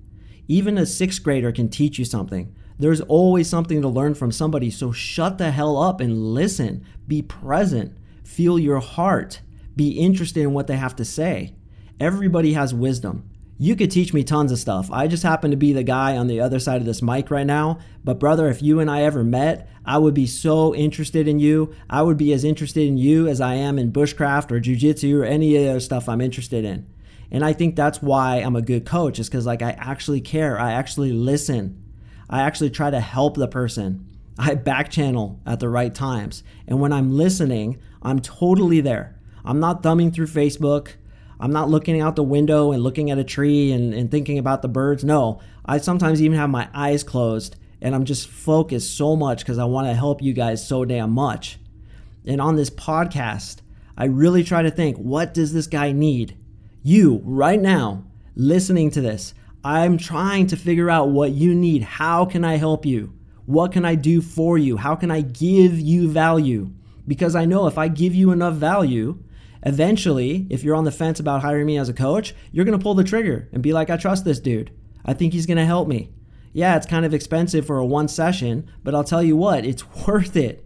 Even 0.49 0.77
a 0.77 0.85
sixth 0.85 1.23
grader 1.23 1.51
can 1.51 1.69
teach 1.69 1.99
you 1.99 2.05
something. 2.05 2.55
There's 2.79 3.01
always 3.01 3.49
something 3.49 3.81
to 3.81 3.89
learn 3.89 4.15
from 4.15 4.33
somebody, 4.33 4.71
so 4.71 4.93
shut 4.93 5.39
the 5.39 5.51
hell 5.51 5.81
up 5.81 6.01
and 6.01 6.35
listen. 6.35 6.85
Be 7.07 7.23
present. 7.23 7.97
Feel 8.25 8.59
your 8.59 8.81
heart. 8.81 9.41
Be 9.77 9.93
interested 9.93 10.43
in 10.43 10.53
what 10.53 10.67
they 10.67 10.77
have 10.77 10.97
to 10.97 11.05
say. 11.05 11.55
Everybody 12.01 12.53
has 12.55 12.75
wisdom. 12.75 13.29
You 13.59 13.77
could 13.77 13.93
teach 13.93 14.13
me 14.13 14.25
tons 14.25 14.51
of 14.51 14.59
stuff. 14.59 14.91
I 14.91 15.07
just 15.07 15.23
happen 15.23 15.53
to 15.53 15.57
be 15.57 15.73
the 15.73 15.85
guy 15.85 16.17
on 16.17 16.27
the 16.27 16.41
other 16.41 16.59
side 16.59 16.81
of 16.81 16.85
this 16.85 17.01
mic 17.01 17.31
right 17.31 17.47
now. 17.47 17.79
But, 18.03 18.19
brother, 18.19 18.49
if 18.49 18.61
you 18.61 18.81
and 18.81 18.91
I 18.91 19.03
ever 19.03 19.23
met, 19.23 19.69
I 19.87 19.99
would 19.99 20.15
be 20.15 20.27
so 20.27 20.75
interested 20.75 21.29
in 21.29 21.39
you. 21.39 21.73
I 21.89 22.03
would 22.03 22.17
be 22.17 22.33
as 22.33 22.43
interested 22.43 22.89
in 22.89 22.97
you 22.97 23.29
as 23.29 23.41
I 23.41 23.55
am 23.55 23.79
in 23.79 23.93
bushcraft 23.93 24.51
or 24.51 24.61
jujitsu 24.61 25.21
or 25.21 25.25
any 25.25 25.55
of 25.55 25.63
the 25.63 25.71
other 25.71 25.81
stuff 25.81 26.09
I'm 26.09 26.21
interested 26.21 26.65
in. 26.65 26.92
And 27.33 27.45
I 27.45 27.55
think 27.55 27.75
that's 27.75 28.03
why 28.03 28.37
I'm 28.37 28.55
a 28.55 28.63
good 28.63 28.85
coach, 28.85 29.19
is 29.19 29.29
because 29.29 29.47
like 29.47 29.63
I 29.63 29.71
actually 29.71 30.21
care. 30.21 30.61
I 30.61 30.73
actually 30.73 31.13
listen. 31.13 31.83
I 32.29 32.43
actually 32.43 32.71
try 32.71 32.91
to 32.91 33.01
help 33.01 33.37
the 33.37 33.49
person. 33.49 34.07
I 34.39 34.55
back 34.55 34.91
channel 34.91 35.41
at 35.47 35.59
the 35.59 35.69
right 35.71 35.95
times. 35.95 36.45
And 36.69 36.79
when 36.79 36.93
I'm 36.93 37.17
listening, 37.17 37.81
I'm 38.03 38.21
totally 38.21 38.81
there. 38.83 39.19
I'm 39.45 39.61
not 39.61 39.83
thumbing 39.83 40.13
through 40.13 40.27
Facebook. 40.27 40.91
I'm 41.41 41.53
not 41.53 41.71
looking 41.71 42.01
out 42.01 42.17
the 42.17 42.23
window 42.23 42.71
and 42.71 42.83
looking 42.83 43.11
at 43.11 43.19
a 43.19 43.25
tree 43.25 43.73
and, 43.73 43.93
and 43.95 44.11
thinking 44.11 44.39
about 44.39 44.63
the 44.63 44.69
birds. 44.69 45.03
No, 45.03 45.41
I 45.65 45.79
sometimes 45.79 46.23
even 46.23 46.39
have 46.39 46.51
my 46.51 46.69
eyes 46.75 47.03
closed 47.03 47.57
and 47.81 47.95
I'm 47.95 48.05
just 48.05 48.29
focused 48.29 48.97
so 48.97 49.17
much 49.17 49.41
because 49.41 49.59
I 49.59 49.65
want 49.65 49.89
to 49.89 49.95
help 49.95 50.23
you 50.23 50.35
guys 50.35 50.67
so 50.67 50.85
damn 50.85 51.11
much. 51.11 51.59
And 52.27 52.41
on 52.41 52.57
this 52.57 52.71
podcast, 52.71 53.57
I 53.97 54.05
really 54.05 54.45
try 54.45 54.63
to 54.63 54.71
think 54.71 54.99
what 54.99 55.35
does 55.35 55.53
this 55.53 55.67
guy 55.67 55.93
need? 55.93 56.37
You, 56.83 57.23
right 57.25 57.61
now, 57.61 58.05
listening 58.35 58.91
to 58.93 59.01
this, 59.01 59.35
I'm 59.65 59.99
trying 59.99 60.49
to 60.49 60.57
figure 60.57 60.91
out 60.91 61.11
what 61.11 61.33
you 61.33 61.55
need. 61.55 61.83
How 61.83 62.25
can 62.25 62.45
I 62.45 62.57
help 62.57 62.85
you? 62.85 63.13
What 63.47 63.73
can 63.73 63.85
I 63.85 63.95
do 63.95 64.21
for 64.21 64.59
you? 64.59 64.77
How 64.77 64.97
can 64.97 65.11
I 65.11 65.21
give 65.21 65.79
you 65.79 66.09
value? 66.09 66.73
because 67.07 67.35
I 67.35 67.45
know 67.45 67.67
if 67.67 67.79
I 67.79 67.89
give 67.89 68.15
you 68.15 68.31
enough 68.31 68.55
value, 68.55 69.23
eventually, 69.63 70.47
if 70.51 70.63
you're 70.63 70.77
on 70.77 70.85
the 70.85 70.93
fence 70.93 71.21
about 71.21 71.43
hiring 71.43 71.67
me 71.67 71.79
as 71.79 71.89
a 71.89 71.95
coach, 71.95 72.35
you're 72.51 72.65
going 72.65 72.79
to 72.79 72.83
pull 72.83 72.95
the 72.95 73.05
trigger 73.05 73.49
and 73.53 73.63
be 73.63 73.73
like, 73.73 73.91
I 73.91 73.97
trust 73.97 74.25
this 74.25 74.41
dude. 74.41 74.71
I 75.05 75.15
think 75.15 75.33
he's 75.33 75.47
going 75.47 75.59
to 75.59 75.65
help 75.65 75.89
me. 75.89 76.11
Yeah, 76.53 76.77
it's 76.77 76.87
kind 76.87 77.05
of 77.05 77.15
expensive 77.15 77.67
for 77.67 77.79
a 77.79 77.87
one 77.87 78.09
session, 78.09 78.71
but 78.85 78.95
I'll 78.95 79.05
tell 79.05 79.23
you 79.23 79.37
what, 79.37 79.65
it's 79.65 79.89
worth 80.07 80.37
it. 80.37 80.65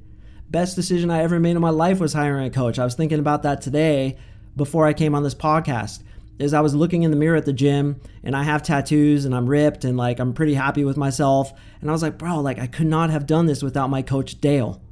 Best 0.49 0.77
decision 0.77 1.11
I 1.11 1.23
ever 1.23 1.41
made 1.41 1.57
in 1.57 1.63
my 1.63 1.71
life 1.71 1.99
was 1.99 2.13
hiring 2.13 2.47
a 2.47 2.51
coach. 2.51 2.79
I 2.79 2.85
was 2.85 2.95
thinking 2.95 3.19
about 3.19 3.43
that 3.43 3.61
today 3.61 4.17
before 4.57 4.87
I 4.87 4.93
came 4.93 5.15
on 5.15 5.23
this 5.23 5.35
podcast. 5.35 6.03
Is 6.39 6.53
I 6.53 6.61
was 6.61 6.75
looking 6.75 7.03
in 7.03 7.11
the 7.11 7.17
mirror 7.17 7.37
at 7.37 7.47
the 7.47 7.53
gym 7.53 7.99
and 8.23 8.37
I 8.37 8.43
have 8.43 8.63
tattoos 8.63 9.25
and 9.25 9.35
I'm 9.35 9.47
ripped 9.47 9.85
and 9.85 9.97
like 9.97 10.19
I'm 10.19 10.35
pretty 10.35 10.53
happy 10.53 10.85
with 10.85 10.99
myself. 10.99 11.51
And 11.81 11.89
I 11.89 11.93
was 11.95 12.03
like, 12.03 12.19
bro, 12.19 12.41
like 12.41 12.59
I 12.59 12.67
could 12.67 12.87
not 12.87 13.09
have 13.09 13.27
done 13.27 13.47
this 13.47 13.63
without 13.63 13.89
my 13.89 14.03
coach 14.03 14.39
Dale. 14.39 14.83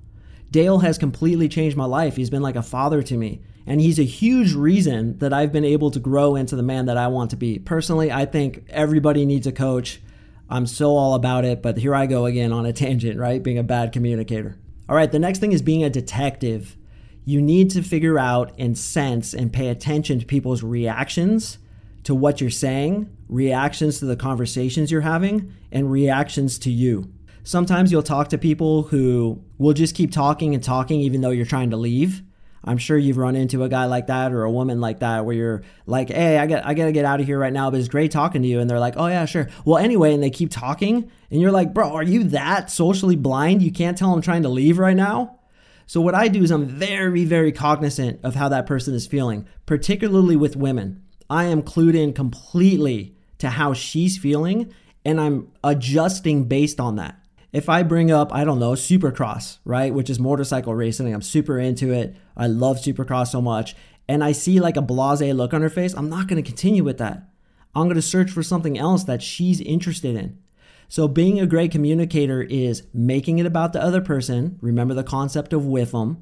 Dale 0.50 0.78
has 0.78 0.96
completely 0.96 1.48
changed 1.48 1.76
my 1.76 1.84
life. 1.84 2.16
He's 2.16 2.30
been 2.30 2.40
like 2.40 2.56
a 2.56 2.62
father 2.62 3.02
to 3.02 3.16
me. 3.16 3.42
And 3.66 3.80
he's 3.80 3.98
a 3.98 4.04
huge 4.04 4.54
reason 4.54 5.18
that 5.18 5.32
I've 5.32 5.52
been 5.52 5.64
able 5.64 5.90
to 5.90 5.98
grow 5.98 6.36
into 6.36 6.56
the 6.56 6.62
man 6.62 6.86
that 6.86 6.96
I 6.96 7.08
want 7.08 7.30
to 7.30 7.36
be. 7.36 7.58
Personally, 7.58 8.12
I 8.12 8.24
think 8.24 8.64
everybody 8.68 9.26
needs 9.26 9.46
a 9.46 9.52
coach. 9.52 10.00
I'm 10.48 10.66
so 10.66 10.96
all 10.96 11.14
about 11.14 11.44
it, 11.44 11.62
but 11.62 11.78
here 11.78 11.94
I 11.94 12.06
go 12.06 12.26
again 12.26 12.52
on 12.52 12.66
a 12.66 12.72
tangent, 12.72 13.18
right? 13.18 13.42
Being 13.42 13.58
a 13.58 13.62
bad 13.62 13.92
communicator. 13.92 14.58
All 14.88 14.94
right, 14.94 15.10
the 15.10 15.18
next 15.18 15.38
thing 15.38 15.52
is 15.52 15.62
being 15.62 15.82
a 15.82 15.90
detective. 15.90 16.76
You 17.24 17.40
need 17.40 17.70
to 17.70 17.82
figure 17.82 18.18
out 18.18 18.52
and 18.58 18.76
sense 18.76 19.32
and 19.32 19.52
pay 19.52 19.68
attention 19.68 20.18
to 20.20 20.26
people's 20.26 20.62
reactions 20.62 21.58
to 22.04 22.14
what 22.14 22.40
you're 22.40 22.50
saying, 22.50 23.08
reactions 23.28 23.98
to 23.98 24.04
the 24.04 24.16
conversations 24.16 24.90
you're 24.90 25.00
having, 25.00 25.52
and 25.72 25.90
reactions 25.90 26.58
to 26.60 26.70
you. 26.70 27.10
Sometimes 27.42 27.90
you'll 27.90 28.02
talk 28.02 28.28
to 28.28 28.38
people 28.38 28.84
who 28.84 29.42
will 29.58 29.72
just 29.72 29.94
keep 29.94 30.12
talking 30.12 30.54
and 30.54 30.62
talking 30.62 31.00
even 31.00 31.20
though 31.20 31.30
you're 31.30 31.46
trying 31.46 31.70
to 31.70 31.76
leave. 31.76 32.22
I'm 32.66 32.78
sure 32.78 32.96
you've 32.96 33.18
run 33.18 33.36
into 33.36 33.62
a 33.62 33.68
guy 33.68 33.84
like 33.84 34.06
that 34.06 34.32
or 34.32 34.44
a 34.44 34.50
woman 34.50 34.80
like 34.80 35.00
that 35.00 35.26
where 35.26 35.34
you're 35.34 35.62
like, 35.86 36.10
"Hey, 36.10 36.38
I 36.38 36.46
got 36.46 36.64
I 36.64 36.72
got 36.72 36.86
to 36.86 36.92
get 36.92 37.04
out 37.04 37.20
of 37.20 37.26
here 37.26 37.38
right 37.38 37.52
now, 37.52 37.70
but 37.70 37.78
it's 37.78 37.88
great 37.88 38.10
talking 38.10 38.40
to 38.40 38.48
you." 38.48 38.60
And 38.60 38.68
they're 38.68 38.80
like, 38.80 38.94
"Oh 38.96 39.06
yeah, 39.06 39.26
sure." 39.26 39.48
Well, 39.66 39.76
anyway, 39.76 40.14
and 40.14 40.22
they 40.22 40.30
keep 40.30 40.50
talking, 40.50 41.10
and 41.30 41.40
you're 41.40 41.52
like, 41.52 41.74
"Bro, 41.74 41.92
are 41.92 42.02
you 42.02 42.24
that 42.24 42.70
socially 42.70 43.16
blind? 43.16 43.62
You 43.62 43.70
can't 43.70 43.98
tell 43.98 44.14
I'm 44.14 44.22
trying 44.22 44.42
to 44.44 44.48
leave 44.48 44.78
right 44.78 44.96
now?" 44.96 45.38
So 45.86 46.00
what 46.00 46.14
I 46.14 46.28
do 46.28 46.42
is 46.42 46.50
I'm 46.50 46.66
very 46.66 47.24
very 47.24 47.52
cognizant 47.52 48.20
of 48.22 48.34
how 48.34 48.48
that 48.48 48.66
person 48.66 48.94
is 48.94 49.06
feeling, 49.06 49.46
particularly 49.66 50.36
with 50.36 50.56
women. 50.56 51.02
I 51.28 51.44
am 51.44 51.62
clued 51.62 51.94
in 51.94 52.12
completely 52.12 53.16
to 53.38 53.50
how 53.50 53.72
she's 53.72 54.18
feeling 54.18 54.72
and 55.04 55.20
I'm 55.20 55.52
adjusting 55.62 56.44
based 56.44 56.80
on 56.80 56.96
that 56.96 57.18
if 57.54 57.68
I 57.68 57.84
bring 57.84 58.10
up, 58.10 58.34
I 58.34 58.42
don't 58.42 58.58
know, 58.58 58.72
supercross, 58.72 59.58
right, 59.64 59.94
which 59.94 60.10
is 60.10 60.18
motorcycle 60.18 60.74
racing, 60.74 61.14
I'm 61.14 61.22
super 61.22 61.56
into 61.56 61.92
it. 61.92 62.16
I 62.36 62.48
love 62.48 62.78
supercross 62.78 63.28
so 63.28 63.40
much. 63.40 63.76
And 64.08 64.24
I 64.24 64.32
see 64.32 64.58
like 64.58 64.76
a 64.76 64.82
blase 64.82 65.20
look 65.20 65.54
on 65.54 65.62
her 65.62 65.70
face, 65.70 65.94
I'm 65.94 66.10
not 66.10 66.26
going 66.26 66.42
to 66.42 66.46
continue 66.46 66.82
with 66.82 66.98
that. 66.98 67.28
I'm 67.72 67.84
going 67.84 67.94
to 67.94 68.02
search 68.02 68.32
for 68.32 68.42
something 68.42 68.76
else 68.76 69.04
that 69.04 69.22
she's 69.22 69.60
interested 69.60 70.16
in. 70.16 70.40
So, 70.88 71.08
being 71.08 71.40
a 71.40 71.46
great 71.46 71.70
communicator 71.70 72.42
is 72.42 72.84
making 72.92 73.38
it 73.38 73.46
about 73.46 73.72
the 73.72 73.82
other 73.82 74.00
person. 74.00 74.58
Remember 74.60 74.94
the 74.94 75.02
concept 75.02 75.52
of 75.52 75.62
WIIFM, 75.62 76.18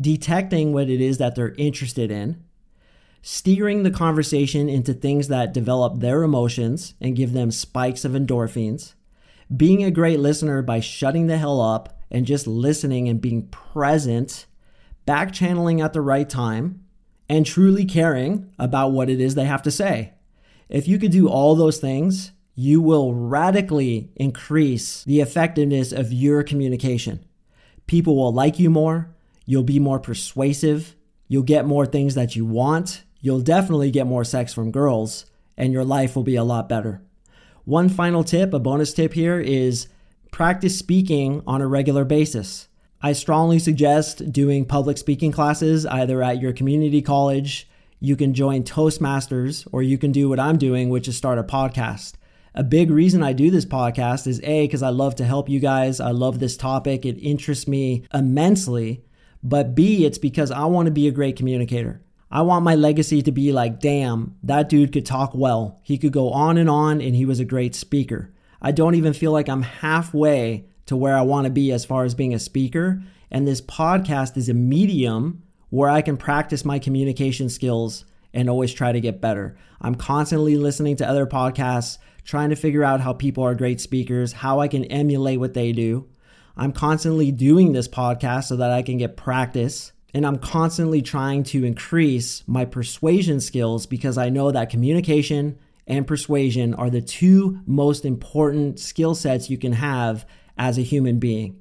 detecting 0.00 0.72
what 0.72 0.90
it 0.90 1.00
is 1.00 1.18
that 1.18 1.34
they're 1.34 1.54
interested 1.56 2.10
in, 2.10 2.42
steering 3.22 3.82
the 3.82 3.90
conversation 3.90 4.68
into 4.68 4.92
things 4.92 5.28
that 5.28 5.52
develop 5.52 6.00
their 6.00 6.22
emotions 6.22 6.94
and 7.00 7.16
give 7.16 7.32
them 7.32 7.50
spikes 7.50 8.04
of 8.04 8.12
endorphins, 8.12 8.94
being 9.54 9.82
a 9.82 9.90
great 9.90 10.20
listener 10.20 10.62
by 10.62 10.80
shutting 10.80 11.26
the 11.26 11.38
hell 11.38 11.60
up 11.60 12.00
and 12.10 12.26
just 12.26 12.46
listening 12.46 13.08
and 13.08 13.20
being 13.20 13.48
present, 13.48 14.46
back 15.06 15.32
channeling 15.32 15.80
at 15.80 15.92
the 15.92 16.00
right 16.00 16.28
time, 16.28 16.84
and 17.28 17.44
truly 17.44 17.84
caring 17.84 18.52
about 18.58 18.92
what 18.92 19.10
it 19.10 19.20
is 19.20 19.34
they 19.34 19.44
have 19.44 19.62
to 19.62 19.70
say. 19.70 20.12
If 20.68 20.86
you 20.86 20.98
could 20.98 21.12
do 21.12 21.28
all 21.28 21.54
those 21.54 21.78
things, 21.78 22.32
you 22.58 22.80
will 22.80 23.14
radically 23.14 24.10
increase 24.16 25.04
the 25.04 25.20
effectiveness 25.20 25.92
of 25.92 26.10
your 26.12 26.42
communication. 26.42 27.22
People 27.86 28.16
will 28.16 28.32
like 28.32 28.58
you 28.58 28.70
more, 28.70 29.14
you'll 29.44 29.62
be 29.62 29.78
more 29.78 30.00
persuasive, 30.00 30.96
you'll 31.28 31.42
get 31.42 31.66
more 31.66 31.84
things 31.84 32.14
that 32.14 32.34
you 32.34 32.46
want, 32.46 33.04
you'll 33.20 33.42
definitely 33.42 33.90
get 33.90 34.06
more 34.06 34.24
sex 34.24 34.54
from 34.54 34.70
girls, 34.70 35.26
and 35.58 35.72
your 35.72 35.84
life 35.84 36.16
will 36.16 36.22
be 36.22 36.36
a 36.36 36.44
lot 36.44 36.66
better. 36.66 37.02
One 37.66 37.90
final 37.90 38.24
tip, 38.24 38.54
a 38.54 38.58
bonus 38.58 38.94
tip 38.94 39.12
here 39.12 39.38
is 39.38 39.88
practice 40.30 40.78
speaking 40.78 41.42
on 41.46 41.60
a 41.60 41.66
regular 41.66 42.04
basis. 42.06 42.68
I 43.02 43.12
strongly 43.12 43.58
suggest 43.58 44.32
doing 44.32 44.64
public 44.64 44.96
speaking 44.96 45.30
classes 45.30 45.84
either 45.84 46.22
at 46.22 46.40
your 46.40 46.54
community 46.54 47.02
college, 47.02 47.68
you 48.00 48.16
can 48.16 48.32
join 48.32 48.62
Toastmasters, 48.62 49.66
or 49.72 49.82
you 49.82 49.98
can 49.98 50.12
do 50.12 50.28
what 50.28 50.40
I'm 50.40 50.56
doing, 50.56 50.88
which 50.88 51.06
is 51.06 51.16
start 51.16 51.38
a 51.38 51.42
podcast. 51.42 52.14
A 52.58 52.64
big 52.64 52.90
reason 52.90 53.22
I 53.22 53.34
do 53.34 53.50
this 53.50 53.66
podcast 53.66 54.26
is 54.26 54.40
A, 54.42 54.64
because 54.64 54.82
I 54.82 54.88
love 54.88 55.16
to 55.16 55.26
help 55.26 55.46
you 55.50 55.60
guys. 55.60 56.00
I 56.00 56.12
love 56.12 56.38
this 56.38 56.56
topic, 56.56 57.04
it 57.04 57.18
interests 57.18 57.68
me 57.68 58.06
immensely. 58.14 59.04
But 59.42 59.74
B, 59.74 60.06
it's 60.06 60.16
because 60.16 60.50
I 60.50 60.64
want 60.64 60.86
to 60.86 60.90
be 60.90 61.06
a 61.06 61.12
great 61.12 61.36
communicator. 61.36 62.00
I 62.30 62.40
want 62.40 62.64
my 62.64 62.74
legacy 62.74 63.20
to 63.20 63.30
be 63.30 63.52
like, 63.52 63.78
damn, 63.78 64.36
that 64.42 64.70
dude 64.70 64.94
could 64.94 65.04
talk 65.04 65.34
well. 65.34 65.78
He 65.82 65.98
could 65.98 66.12
go 66.12 66.30
on 66.30 66.56
and 66.56 66.70
on, 66.70 67.02
and 67.02 67.14
he 67.14 67.26
was 67.26 67.40
a 67.40 67.44
great 67.44 67.74
speaker. 67.74 68.32
I 68.62 68.72
don't 68.72 68.94
even 68.94 69.12
feel 69.12 69.32
like 69.32 69.50
I'm 69.50 69.62
halfway 69.62 70.64
to 70.86 70.96
where 70.96 71.14
I 71.14 71.22
want 71.22 71.44
to 71.44 71.50
be 71.50 71.72
as 71.72 71.84
far 71.84 72.04
as 72.04 72.14
being 72.14 72.32
a 72.32 72.38
speaker. 72.38 73.02
And 73.30 73.46
this 73.46 73.60
podcast 73.60 74.38
is 74.38 74.48
a 74.48 74.54
medium 74.54 75.42
where 75.68 75.90
I 75.90 76.00
can 76.00 76.16
practice 76.16 76.64
my 76.64 76.78
communication 76.78 77.50
skills 77.50 78.06
and 78.32 78.48
always 78.48 78.72
try 78.72 78.92
to 78.92 79.00
get 79.00 79.20
better. 79.20 79.58
I'm 79.80 79.94
constantly 79.94 80.56
listening 80.56 80.96
to 80.96 81.08
other 81.08 81.26
podcasts, 81.26 81.98
trying 82.26 82.50
to 82.50 82.56
figure 82.56 82.84
out 82.84 83.00
how 83.00 83.14
people 83.14 83.44
are 83.44 83.54
great 83.54 83.80
speakers, 83.80 84.32
how 84.32 84.60
I 84.60 84.68
can 84.68 84.84
emulate 84.84 85.40
what 85.40 85.54
they 85.54 85.72
do. 85.72 86.08
I'm 86.56 86.72
constantly 86.72 87.30
doing 87.30 87.72
this 87.72 87.88
podcast 87.88 88.44
so 88.44 88.56
that 88.56 88.72
I 88.72 88.82
can 88.82 88.98
get 88.98 89.16
practice 89.16 89.92
and 90.12 90.26
I'm 90.26 90.38
constantly 90.38 91.02
trying 91.02 91.42
to 91.44 91.64
increase 91.64 92.42
my 92.46 92.64
persuasion 92.64 93.38
skills 93.38 93.86
because 93.86 94.16
I 94.16 94.30
know 94.30 94.50
that 94.50 94.70
communication 94.70 95.58
and 95.86 96.06
persuasion 96.06 96.74
are 96.74 96.90
the 96.90 97.02
two 97.02 97.60
most 97.66 98.04
important 98.04 98.80
skill 98.80 99.14
sets 99.14 99.50
you 99.50 99.58
can 99.58 99.72
have 99.72 100.26
as 100.56 100.78
a 100.78 100.82
human 100.82 101.18
being. 101.18 101.60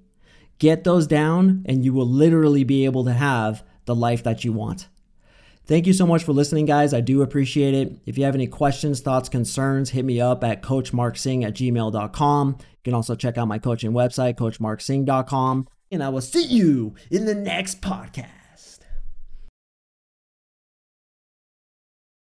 Get 0.58 0.86
those 0.86 1.06
down, 1.06 1.66
and 1.66 1.84
you 1.84 1.92
will 1.92 2.08
literally 2.08 2.64
be 2.64 2.86
able 2.86 3.04
to 3.04 3.14
have 3.14 3.62
the 3.84 3.96
life 3.96 4.24
that 4.24 4.46
you 4.46 4.54
want. 4.54 4.88
Thank 5.66 5.88
you 5.88 5.94
so 5.94 6.06
much 6.06 6.24
for 6.24 6.32
listening, 6.32 6.66
guys. 6.66 6.94
I 6.94 7.02
do 7.02 7.24
appreciate 7.24 7.74
it. 7.74 7.98
If 8.06 8.18
you 8.18 8.26
have 8.26 8.36
any 8.36 8.46
questions, 8.46 9.00
thoughts, 9.00 9.30
concerns, 9.30 9.90
hit 9.90 10.06
me 10.06 10.22
up 10.22 10.44
at 10.44 10.62
coachmarksing 10.62 11.44
at 11.44 11.56
gmail.com. 11.56 12.58
You 12.60 12.66
can 12.84 12.94
also 12.94 13.16
check 13.16 13.38
out 13.38 13.48
my 13.48 13.58
coaching 13.58 13.92
website, 13.92 14.36
coachmarksing.com. 14.36 15.68
And 15.92 16.04
I 16.04 16.10
will 16.10 16.22
see 16.22 16.44
you 16.44 16.94
in 17.10 17.26
the 17.26 17.34
next 17.34 17.82
podcast. 17.82 18.45